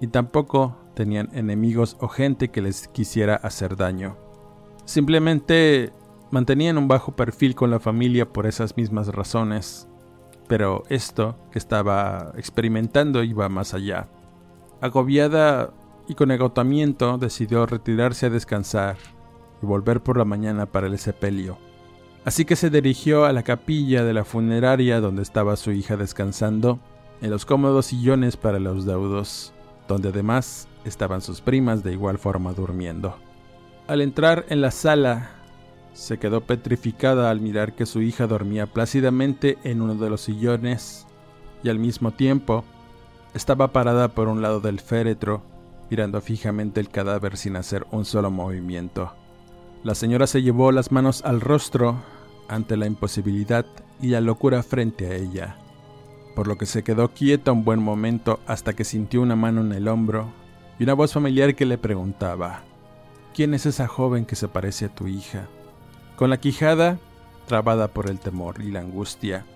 y 0.00 0.06
tampoco 0.06 0.76
tenían 0.94 1.28
enemigos 1.32 1.96
o 1.98 2.06
gente 2.06 2.50
que 2.50 2.62
les 2.62 2.86
quisiera 2.86 3.34
hacer 3.34 3.76
daño. 3.76 4.16
Simplemente 4.84 5.92
mantenían 6.30 6.78
un 6.78 6.88
bajo 6.88 7.16
perfil 7.16 7.54
con 7.54 7.70
la 7.70 7.80
familia 7.80 8.32
por 8.32 8.46
esas 8.46 8.76
mismas 8.76 9.08
razones, 9.08 9.88
pero 10.46 10.84
esto 10.88 11.36
que 11.50 11.58
estaba 11.58 12.32
experimentando 12.36 13.22
iba 13.22 13.48
más 13.48 13.74
allá. 13.74 14.08
Agobiada 14.80 15.72
y 16.08 16.14
con 16.14 16.30
agotamiento 16.30 17.18
decidió 17.18 17.66
retirarse 17.66 18.26
a 18.26 18.30
descansar 18.30 18.96
y 19.62 19.66
volver 19.66 20.02
por 20.02 20.16
la 20.16 20.24
mañana 20.24 20.66
para 20.66 20.86
el 20.86 20.98
sepelio. 20.98 21.58
Así 22.24 22.44
que 22.44 22.56
se 22.56 22.70
dirigió 22.70 23.24
a 23.24 23.32
la 23.32 23.42
capilla 23.42 24.04
de 24.04 24.14
la 24.14 24.24
funeraria 24.24 25.00
donde 25.00 25.22
estaba 25.22 25.56
su 25.56 25.72
hija 25.72 25.96
descansando, 25.96 26.78
en 27.20 27.30
los 27.30 27.44
cómodos 27.44 27.86
sillones 27.86 28.36
para 28.36 28.58
los 28.58 28.84
deudos, 28.84 29.52
donde 29.88 30.10
además 30.10 30.68
estaban 30.84 31.20
sus 31.20 31.40
primas 31.40 31.82
de 31.82 31.92
igual 31.92 32.18
forma 32.18 32.52
durmiendo. 32.52 33.16
Al 33.86 34.02
entrar 34.02 34.44
en 34.50 34.60
la 34.60 34.70
sala, 34.70 35.30
se 35.98 36.18
quedó 36.18 36.42
petrificada 36.42 37.28
al 37.28 37.40
mirar 37.40 37.74
que 37.74 37.84
su 37.84 38.00
hija 38.00 38.28
dormía 38.28 38.68
plácidamente 38.68 39.58
en 39.64 39.82
uno 39.82 39.96
de 39.96 40.08
los 40.08 40.20
sillones 40.20 41.06
y 41.64 41.70
al 41.70 41.80
mismo 41.80 42.12
tiempo 42.12 42.64
estaba 43.34 43.72
parada 43.72 44.06
por 44.06 44.28
un 44.28 44.40
lado 44.40 44.60
del 44.60 44.78
féretro, 44.78 45.42
mirando 45.90 46.20
fijamente 46.20 46.78
el 46.78 46.88
cadáver 46.88 47.36
sin 47.36 47.56
hacer 47.56 47.84
un 47.90 48.04
solo 48.04 48.30
movimiento. 48.30 49.12
La 49.82 49.96
señora 49.96 50.28
se 50.28 50.40
llevó 50.40 50.70
las 50.70 50.92
manos 50.92 51.24
al 51.24 51.40
rostro 51.40 52.00
ante 52.46 52.76
la 52.76 52.86
imposibilidad 52.86 53.66
y 54.00 54.08
la 54.08 54.20
locura 54.20 54.62
frente 54.62 55.08
a 55.08 55.16
ella, 55.16 55.56
por 56.36 56.46
lo 56.46 56.56
que 56.56 56.66
se 56.66 56.84
quedó 56.84 57.08
quieta 57.08 57.50
un 57.50 57.64
buen 57.64 57.82
momento 57.82 58.38
hasta 58.46 58.72
que 58.72 58.84
sintió 58.84 59.20
una 59.20 59.34
mano 59.34 59.62
en 59.62 59.72
el 59.72 59.88
hombro 59.88 60.32
y 60.78 60.84
una 60.84 60.94
voz 60.94 61.12
familiar 61.12 61.56
que 61.56 61.66
le 61.66 61.76
preguntaba, 61.76 62.62
¿quién 63.34 63.52
es 63.52 63.66
esa 63.66 63.88
joven 63.88 64.26
que 64.26 64.36
se 64.36 64.46
parece 64.46 64.84
a 64.84 64.94
tu 64.94 65.08
hija? 65.08 65.48
Con 66.18 66.30
la 66.30 66.38
quijada, 66.38 66.98
trabada 67.46 67.86
por 67.86 68.10
el 68.10 68.18
temor 68.18 68.60
y 68.60 68.72
la 68.72 68.80
angustia, 68.80 69.46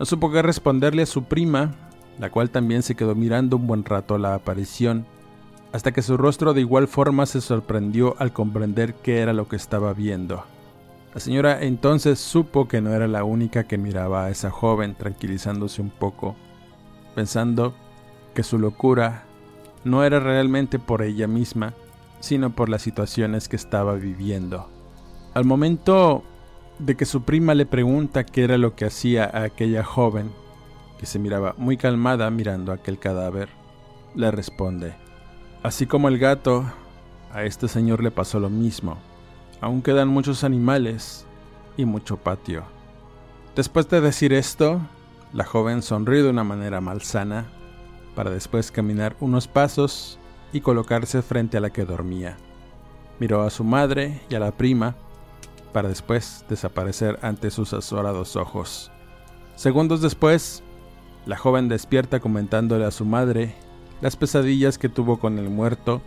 no 0.00 0.04
supo 0.04 0.32
qué 0.32 0.42
responderle 0.42 1.02
a 1.02 1.06
su 1.06 1.22
prima, 1.22 1.76
la 2.18 2.28
cual 2.30 2.50
también 2.50 2.82
se 2.82 2.96
quedó 2.96 3.14
mirando 3.14 3.56
un 3.56 3.68
buen 3.68 3.84
rato 3.84 4.18
la 4.18 4.34
aparición 4.34 5.06
hasta 5.72 5.92
que 5.92 6.02
su 6.02 6.16
rostro 6.16 6.54
de 6.54 6.60
igual 6.62 6.88
forma 6.88 7.24
se 7.24 7.40
sorprendió 7.40 8.16
al 8.18 8.32
comprender 8.32 8.94
qué 8.94 9.20
era 9.20 9.32
lo 9.32 9.46
que 9.46 9.54
estaba 9.54 9.92
viendo. 9.92 10.42
La 11.14 11.20
señora 11.20 11.62
entonces 11.62 12.18
supo 12.18 12.66
que 12.66 12.80
no 12.80 12.92
era 12.92 13.06
la 13.06 13.22
única 13.22 13.68
que 13.68 13.78
miraba 13.78 14.24
a 14.24 14.30
esa 14.30 14.50
joven 14.50 14.96
tranquilizándose 14.96 15.80
un 15.80 15.90
poco, 15.90 16.34
pensando 17.14 17.76
que 18.34 18.42
su 18.42 18.58
locura 18.58 19.22
no 19.84 20.02
era 20.02 20.18
realmente 20.18 20.80
por 20.80 21.02
ella 21.02 21.28
misma, 21.28 21.74
sino 22.18 22.50
por 22.50 22.68
las 22.68 22.82
situaciones 22.82 23.48
que 23.48 23.54
estaba 23.54 23.94
viviendo. 23.94 24.68
Al 25.34 25.44
momento 25.44 26.22
de 26.78 26.96
que 26.96 27.04
su 27.04 27.22
prima 27.22 27.54
le 27.54 27.66
pregunta 27.66 28.24
qué 28.24 28.44
era 28.44 28.58
lo 28.58 28.74
que 28.74 28.84
hacía 28.84 29.24
a 29.24 29.44
aquella 29.44 29.84
joven, 29.84 30.30
que 30.98 31.06
se 31.06 31.18
miraba 31.18 31.54
muy 31.58 31.76
calmada 31.76 32.30
mirando 32.30 32.72
aquel 32.72 32.98
cadáver, 32.98 33.48
le 34.14 34.30
responde, 34.30 34.94
Así 35.62 35.86
como 35.86 36.08
el 36.08 36.18
gato, 36.18 36.64
a 37.32 37.44
este 37.44 37.68
señor 37.68 38.02
le 38.02 38.10
pasó 38.10 38.40
lo 38.40 38.48
mismo. 38.48 38.96
Aún 39.60 39.82
quedan 39.82 40.08
muchos 40.08 40.44
animales 40.44 41.26
y 41.76 41.84
mucho 41.84 42.16
patio. 42.16 42.64
Después 43.56 43.88
de 43.88 44.00
decir 44.00 44.32
esto, 44.32 44.80
la 45.32 45.44
joven 45.44 45.82
sonrió 45.82 46.24
de 46.24 46.30
una 46.30 46.44
manera 46.44 46.80
malsana 46.80 47.46
para 48.14 48.30
después 48.30 48.70
caminar 48.70 49.16
unos 49.20 49.48
pasos 49.48 50.18
y 50.52 50.60
colocarse 50.60 51.22
frente 51.22 51.56
a 51.56 51.60
la 51.60 51.70
que 51.70 51.84
dormía. 51.84 52.36
Miró 53.18 53.42
a 53.42 53.50
su 53.50 53.64
madre 53.64 54.20
y 54.30 54.36
a 54.36 54.40
la 54.40 54.52
prima 54.52 54.96
para 55.72 55.88
después 55.88 56.44
desaparecer 56.48 57.18
ante 57.22 57.50
sus 57.50 57.72
azorados 57.72 58.36
ojos. 58.36 58.90
Segundos 59.56 60.00
después, 60.00 60.62
la 61.26 61.36
joven 61.36 61.68
despierta 61.68 62.20
comentándole 62.20 62.84
a 62.84 62.90
su 62.90 63.04
madre 63.04 63.54
las 64.00 64.16
pesadillas 64.16 64.78
que 64.78 64.88
tuvo 64.88 65.18
con 65.18 65.38
el 65.38 65.50
muerto, 65.50 66.00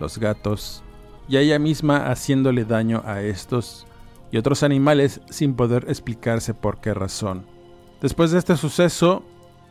los 0.00 0.18
gatos, 0.18 0.82
y 1.28 1.36
a 1.36 1.40
ella 1.40 1.58
misma 1.58 2.10
haciéndole 2.10 2.64
daño 2.64 3.02
a 3.04 3.22
estos 3.22 3.86
y 4.30 4.36
otros 4.36 4.62
animales 4.62 5.20
sin 5.30 5.54
poder 5.54 5.86
explicarse 5.88 6.54
por 6.54 6.80
qué 6.80 6.92
razón. 6.94 7.46
Después 8.00 8.30
de 8.30 8.38
este 8.38 8.56
suceso, 8.56 9.22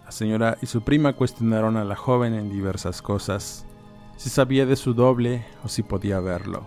la 0.05 0.11
señora 0.11 0.57
y 0.61 0.67
su 0.67 0.83
prima 0.83 1.13
cuestionaron 1.13 1.77
a 1.77 1.83
la 1.83 1.95
joven 1.95 2.33
en 2.33 2.49
diversas 2.49 3.01
cosas, 3.01 3.65
si 4.15 4.29
sabía 4.29 4.65
de 4.65 4.75
su 4.75 4.93
doble 4.93 5.45
o 5.63 5.67
si 5.67 5.83
podía 5.83 6.19
verlo. 6.19 6.63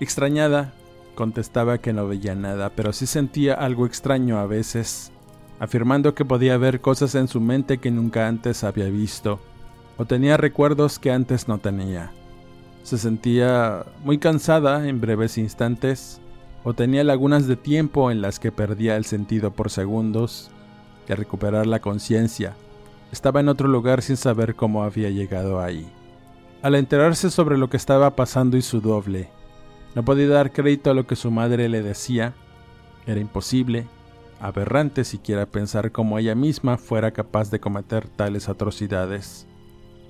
Extrañada, 0.00 0.74
contestaba 1.14 1.78
que 1.78 1.92
no 1.92 2.06
veía 2.06 2.34
nada, 2.34 2.70
pero 2.70 2.92
sí 2.92 3.06
sentía 3.06 3.54
algo 3.54 3.86
extraño 3.86 4.38
a 4.38 4.46
veces, 4.46 5.12
afirmando 5.60 6.14
que 6.14 6.24
podía 6.24 6.56
ver 6.56 6.80
cosas 6.80 7.14
en 7.14 7.28
su 7.28 7.40
mente 7.40 7.78
que 7.78 7.90
nunca 7.90 8.28
antes 8.28 8.64
había 8.64 8.86
visto 8.86 9.40
o 9.96 10.04
tenía 10.04 10.36
recuerdos 10.36 10.98
que 10.98 11.12
antes 11.12 11.48
no 11.48 11.58
tenía. 11.58 12.10
Se 12.82 12.98
sentía 12.98 13.84
muy 14.04 14.18
cansada 14.18 14.88
en 14.88 15.00
breves 15.00 15.38
instantes 15.38 16.20
o 16.64 16.74
tenía 16.74 17.04
lagunas 17.04 17.46
de 17.46 17.56
tiempo 17.56 18.10
en 18.10 18.20
las 18.20 18.38
que 18.40 18.52
perdía 18.52 18.96
el 18.96 19.04
sentido 19.04 19.52
por 19.52 19.70
segundos 19.70 20.50
y 21.08 21.12
al 21.12 21.18
recuperar 21.18 21.66
la 21.66 21.80
conciencia 21.80 22.54
estaba 23.12 23.40
en 23.40 23.48
otro 23.48 23.68
lugar 23.68 24.02
sin 24.02 24.16
saber 24.16 24.54
cómo 24.54 24.82
había 24.82 25.10
llegado 25.10 25.60
ahí. 25.60 25.86
Al 26.62 26.74
enterarse 26.74 27.30
sobre 27.30 27.58
lo 27.58 27.68
que 27.68 27.76
estaba 27.76 28.16
pasando 28.16 28.56
y 28.56 28.62
su 28.62 28.80
doble, 28.80 29.28
no 29.94 30.04
podía 30.04 30.28
dar 30.28 30.52
crédito 30.52 30.90
a 30.90 30.94
lo 30.94 31.06
que 31.06 31.16
su 31.16 31.30
madre 31.30 31.68
le 31.68 31.82
decía. 31.82 32.34
Era 33.06 33.20
imposible, 33.20 33.86
aberrante 34.40 35.04
siquiera 35.04 35.46
pensar 35.46 35.92
cómo 35.92 36.18
ella 36.18 36.34
misma 36.34 36.78
fuera 36.78 37.12
capaz 37.12 37.50
de 37.50 37.60
cometer 37.60 38.08
tales 38.08 38.48
atrocidades. 38.48 39.46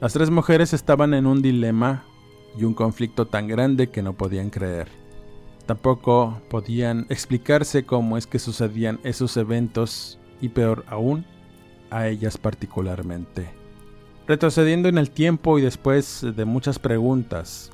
Las 0.01 0.13
tres 0.13 0.31
mujeres 0.31 0.73
estaban 0.73 1.15
en 1.15 1.27
un 1.27 1.43
dilema 1.43 2.05
y 2.59 2.65
un 2.65 2.75
conflicto 2.75 3.27
tan 3.27 3.49
grande 3.49 3.89
que 3.89 4.03
no 4.03 4.15
podían 4.15 4.51
creer. 4.51 4.89
Tampoco 5.67 6.41
podían 6.51 7.07
explicarse 7.09 7.85
cómo 7.85 8.17
es 8.17 8.27
que 8.27 8.39
sucedían 8.39 9.01
esos 9.05 9.37
eventos 9.37 10.19
y 10.41 10.49
peor 10.49 10.85
aún, 10.89 11.25
a 11.91 12.09
ellas 12.09 12.37
particularmente. 12.37 13.49
Retrocediendo 14.27 14.89
en 14.89 14.99
el 14.99 15.11
tiempo 15.11 15.59
y 15.59 15.63
después 15.63 16.25
de 16.35 16.45
muchas 16.45 16.79
preguntas, 16.79 17.71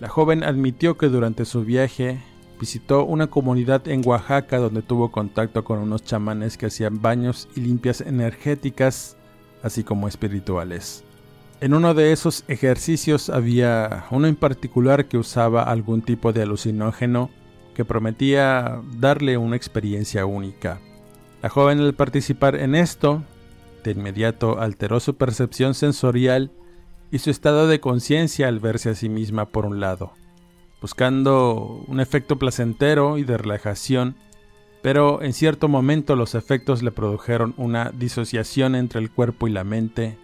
la 0.00 0.08
joven 0.08 0.42
admitió 0.44 0.96
que 0.98 1.08
durante 1.08 1.44
su 1.44 1.64
viaje 1.64 2.20
visitó 2.60 3.04
una 3.04 3.28
comunidad 3.28 3.86
en 3.88 4.02
Oaxaca 4.06 4.58
donde 4.58 4.82
tuvo 4.82 5.10
contacto 5.10 5.64
con 5.64 5.78
unos 5.78 6.04
chamanes 6.04 6.56
que 6.56 6.66
hacían 6.66 7.00
baños 7.00 7.48
y 7.54 7.60
limpias 7.60 8.00
energéticas, 8.00 9.16
así 9.62 9.84
como 9.84 10.08
espirituales. 10.08 11.04
En 11.60 11.74
uno 11.74 11.94
de 11.94 12.12
esos 12.12 12.44
ejercicios 12.48 13.30
había 13.30 14.06
uno 14.10 14.26
en 14.26 14.36
particular 14.36 15.06
que 15.06 15.18
usaba 15.18 15.62
algún 15.62 16.02
tipo 16.02 16.32
de 16.32 16.42
alucinógeno 16.42 17.30
que 17.74 17.84
prometía 17.84 18.80
darle 18.98 19.36
una 19.36 19.56
experiencia 19.56 20.26
única. 20.26 20.80
La 21.42 21.48
joven 21.48 21.80
al 21.80 21.94
participar 21.94 22.56
en 22.56 22.74
esto, 22.74 23.22
de 23.82 23.92
inmediato 23.92 24.60
alteró 24.60 25.00
su 25.00 25.16
percepción 25.16 25.74
sensorial 25.74 26.50
y 27.10 27.18
su 27.18 27.30
estado 27.30 27.66
de 27.66 27.80
conciencia 27.80 28.48
al 28.48 28.60
verse 28.60 28.90
a 28.90 28.94
sí 28.94 29.08
misma 29.08 29.46
por 29.46 29.66
un 29.66 29.80
lado, 29.80 30.12
buscando 30.80 31.84
un 31.86 32.00
efecto 32.00 32.38
placentero 32.38 33.18
y 33.18 33.24
de 33.24 33.38
relajación, 33.38 34.16
pero 34.82 35.22
en 35.22 35.32
cierto 35.32 35.68
momento 35.68 36.16
los 36.16 36.34
efectos 36.34 36.82
le 36.82 36.92
produjeron 36.92 37.54
una 37.56 37.90
disociación 37.90 38.74
entre 38.74 39.00
el 39.00 39.10
cuerpo 39.10 39.48
y 39.48 39.52
la 39.52 39.64
mente 39.64 40.18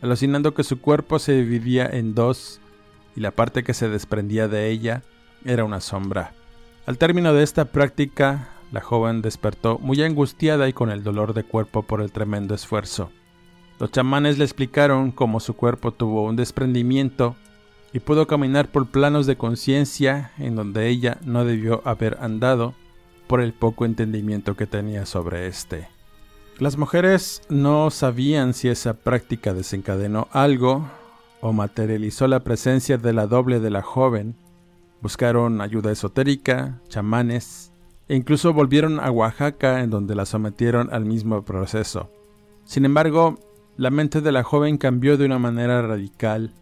alucinando 0.00 0.54
que 0.54 0.64
su 0.64 0.80
cuerpo 0.80 1.18
se 1.18 1.32
dividía 1.32 1.86
en 1.86 2.14
dos 2.14 2.60
y 3.16 3.20
la 3.20 3.32
parte 3.32 3.64
que 3.64 3.74
se 3.74 3.88
desprendía 3.88 4.48
de 4.48 4.70
ella 4.70 5.02
era 5.44 5.64
una 5.64 5.80
sombra. 5.80 6.32
Al 6.86 6.98
término 6.98 7.32
de 7.34 7.42
esta 7.42 7.66
práctica, 7.66 8.48
la 8.72 8.80
joven 8.80 9.22
despertó 9.22 9.78
muy 9.78 10.02
angustiada 10.02 10.68
y 10.68 10.72
con 10.72 10.90
el 10.90 11.02
dolor 11.02 11.34
de 11.34 11.44
cuerpo 11.44 11.82
por 11.82 12.00
el 12.00 12.12
tremendo 12.12 12.54
esfuerzo. 12.54 13.10
Los 13.78 13.92
chamanes 13.92 14.38
le 14.38 14.44
explicaron 14.44 15.12
cómo 15.12 15.38
su 15.38 15.54
cuerpo 15.54 15.92
tuvo 15.92 16.24
un 16.24 16.34
desprendimiento 16.34 17.36
y 17.92 18.00
pudo 18.00 18.26
caminar 18.26 18.68
por 18.68 18.86
planos 18.86 19.26
de 19.26 19.36
conciencia 19.36 20.32
en 20.38 20.56
donde 20.56 20.88
ella 20.88 21.18
no 21.24 21.44
debió 21.44 21.80
haber 21.84 22.18
andado 22.20 22.74
por 23.28 23.40
el 23.40 23.52
poco 23.52 23.84
entendimiento 23.84 24.56
que 24.56 24.66
tenía 24.66 25.06
sobre 25.06 25.46
este. 25.46 25.88
Las 26.58 26.76
mujeres 26.76 27.42
no 27.48 27.90
sabían 27.90 28.52
si 28.52 28.68
esa 28.68 28.94
práctica 28.94 29.54
desencadenó 29.54 30.26
algo 30.32 30.88
o 31.40 31.52
materializó 31.52 32.26
la 32.26 32.40
presencia 32.40 32.98
de 32.98 33.12
la 33.12 33.28
doble 33.28 33.60
de 33.60 33.70
la 33.70 33.82
joven. 33.82 34.34
Buscaron 35.00 35.60
ayuda 35.60 35.92
esotérica, 35.92 36.80
chamanes, 36.88 37.72
e 38.08 38.16
incluso 38.16 38.52
volvieron 38.52 38.98
a 38.98 39.12
Oaxaca 39.12 39.82
en 39.82 39.90
donde 39.90 40.16
la 40.16 40.26
sometieron 40.26 40.92
al 40.92 41.04
mismo 41.04 41.44
proceso. 41.44 42.10
Sin 42.64 42.84
embargo, 42.84 43.38
la 43.78 43.90
mente 43.90 44.20
de 44.20 44.32
la 44.32 44.42
joven 44.42 44.76
cambió 44.76 45.16
de 45.16 45.24
una 45.24 45.38
manera 45.38 45.80
radical 45.82 46.52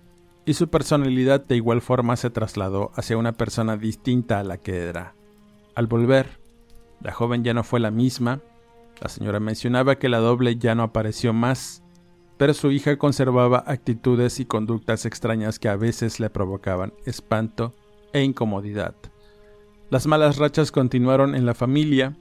y 0.45 0.53
su 0.53 0.69
personalidad 0.69 1.43
de 1.43 1.57
igual 1.57 1.81
forma 1.81 2.15
se 2.17 2.29
trasladó 2.29 2.93
hacia 2.95 3.17
una 3.17 3.33
persona 3.33 3.79
distinta 3.79 4.39
a 4.39 4.45
la 4.45 4.59
que 4.59 4.83
era. 4.83 5.15
Al 5.75 5.87
volver, 5.87 6.39
la 7.01 7.13
joven 7.13 7.43
ya 7.43 7.55
no 7.55 7.65
fue 7.65 7.81
la 7.81 7.91
misma, 7.91 8.43
la 9.01 9.09
señora 9.09 9.41
mencionaba 9.41 9.97
que 9.97 10.11
la 10.11 10.19
doble 10.19 10.57
ya 10.57 10.75
no 10.75 10.83
apareció 10.83 11.33
más, 11.33 11.83
pero 12.37 12.53
su 12.53 12.71
hija 12.71 12.99
conservaba 12.99 13.65
actitudes 13.67 14.39
y 14.39 14.45
conductas 14.45 15.07
extrañas 15.07 15.59
que 15.59 15.71
a 15.71 15.77
veces 15.77 16.21
le 16.21 16.29
provocaban 16.29 16.93
espanto 17.07 17.75
e 18.13 18.23
incomodidad. 18.23 18.95
Las 19.89 20.07
malas 20.07 20.37
rachas 20.37 20.71
continuaron 20.71 21.35
en 21.35 21.47
la 21.47 21.55
familia, 21.55 22.15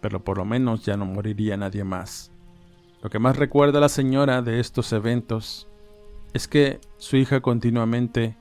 pero 0.00 0.24
por 0.24 0.38
lo 0.38 0.44
menos 0.44 0.84
ya 0.84 0.96
no 0.96 1.06
moriría 1.06 1.56
nadie 1.56 1.84
más. 1.84 2.32
Lo 3.06 3.10
que 3.10 3.20
más 3.20 3.36
recuerda 3.36 3.78
la 3.78 3.88
señora 3.88 4.42
de 4.42 4.58
estos 4.58 4.92
eventos 4.92 5.68
es 6.34 6.48
que 6.48 6.80
su 6.98 7.16
hija 7.16 7.40
continuamente 7.40 8.36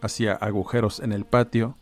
hacía 0.00 0.32
agujeros 0.32 1.00
en 1.00 1.12
el 1.12 1.26
patio 1.26 1.76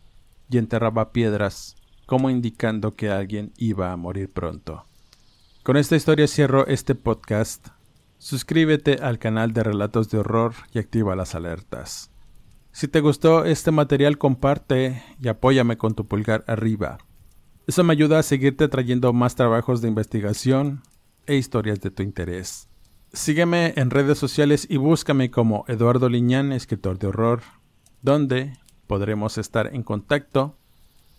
y 0.49 0.57
enterraba 0.57 1.13
piedras 1.13 1.77
como 2.05 2.29
indicando 2.29 2.93
que 2.93 3.09
alguien 3.09 3.53
iba 3.55 3.93
a 3.93 3.95
morir 3.95 4.33
pronto. 4.33 4.83
Con 5.63 5.77
esta 5.77 5.95
historia 5.95 6.27
cierro 6.27 6.67
este 6.67 6.93
podcast. 6.93 7.69
Suscríbete 8.17 8.95
al 8.95 9.17
canal 9.17 9.53
de 9.53 9.63
Relatos 9.63 10.09
de 10.09 10.17
Horror 10.17 10.55
y 10.73 10.79
activa 10.79 11.15
las 11.15 11.35
alertas. 11.35 12.11
Si 12.73 12.89
te 12.89 12.99
gustó 12.99 13.45
este 13.45 13.71
material 13.71 14.17
comparte 14.17 15.01
y 15.21 15.29
apóyame 15.29 15.77
con 15.77 15.95
tu 15.95 16.05
pulgar 16.05 16.43
arriba. 16.47 16.97
Eso 17.65 17.85
me 17.85 17.93
ayuda 17.93 18.19
a 18.19 18.23
seguirte 18.23 18.67
trayendo 18.67 19.13
más 19.13 19.35
trabajos 19.35 19.81
de 19.81 19.87
investigación 19.87 20.83
e 21.27 21.35
historias 21.35 21.79
de 21.81 21.91
tu 21.91 22.03
interés. 22.03 22.69
Sígueme 23.13 23.73
en 23.77 23.91
redes 23.91 24.17
sociales 24.17 24.67
y 24.69 24.77
búscame 24.77 25.31
como 25.31 25.63
Eduardo 25.67 26.09
Liñán, 26.09 26.51
escritor 26.51 26.99
de 26.99 27.07
horror, 27.07 27.41
donde 28.01 28.57
podremos 28.87 29.37
estar 29.37 29.73
en 29.73 29.83
contacto. 29.83 30.57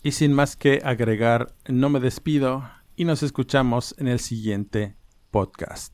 Y 0.03 0.11
sin 0.11 0.31
más 0.31 0.55
que 0.55 0.81
agregar, 0.83 1.55
no 1.67 1.89
me 1.89 1.99
despido 1.99 2.69
y 2.95 3.05
nos 3.05 3.23
escuchamos 3.23 3.95
en 3.97 4.07
el 4.07 4.19
siguiente 4.19 4.95
podcast. 5.31 5.93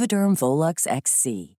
Volux 0.35 0.87
XC. 0.87 1.60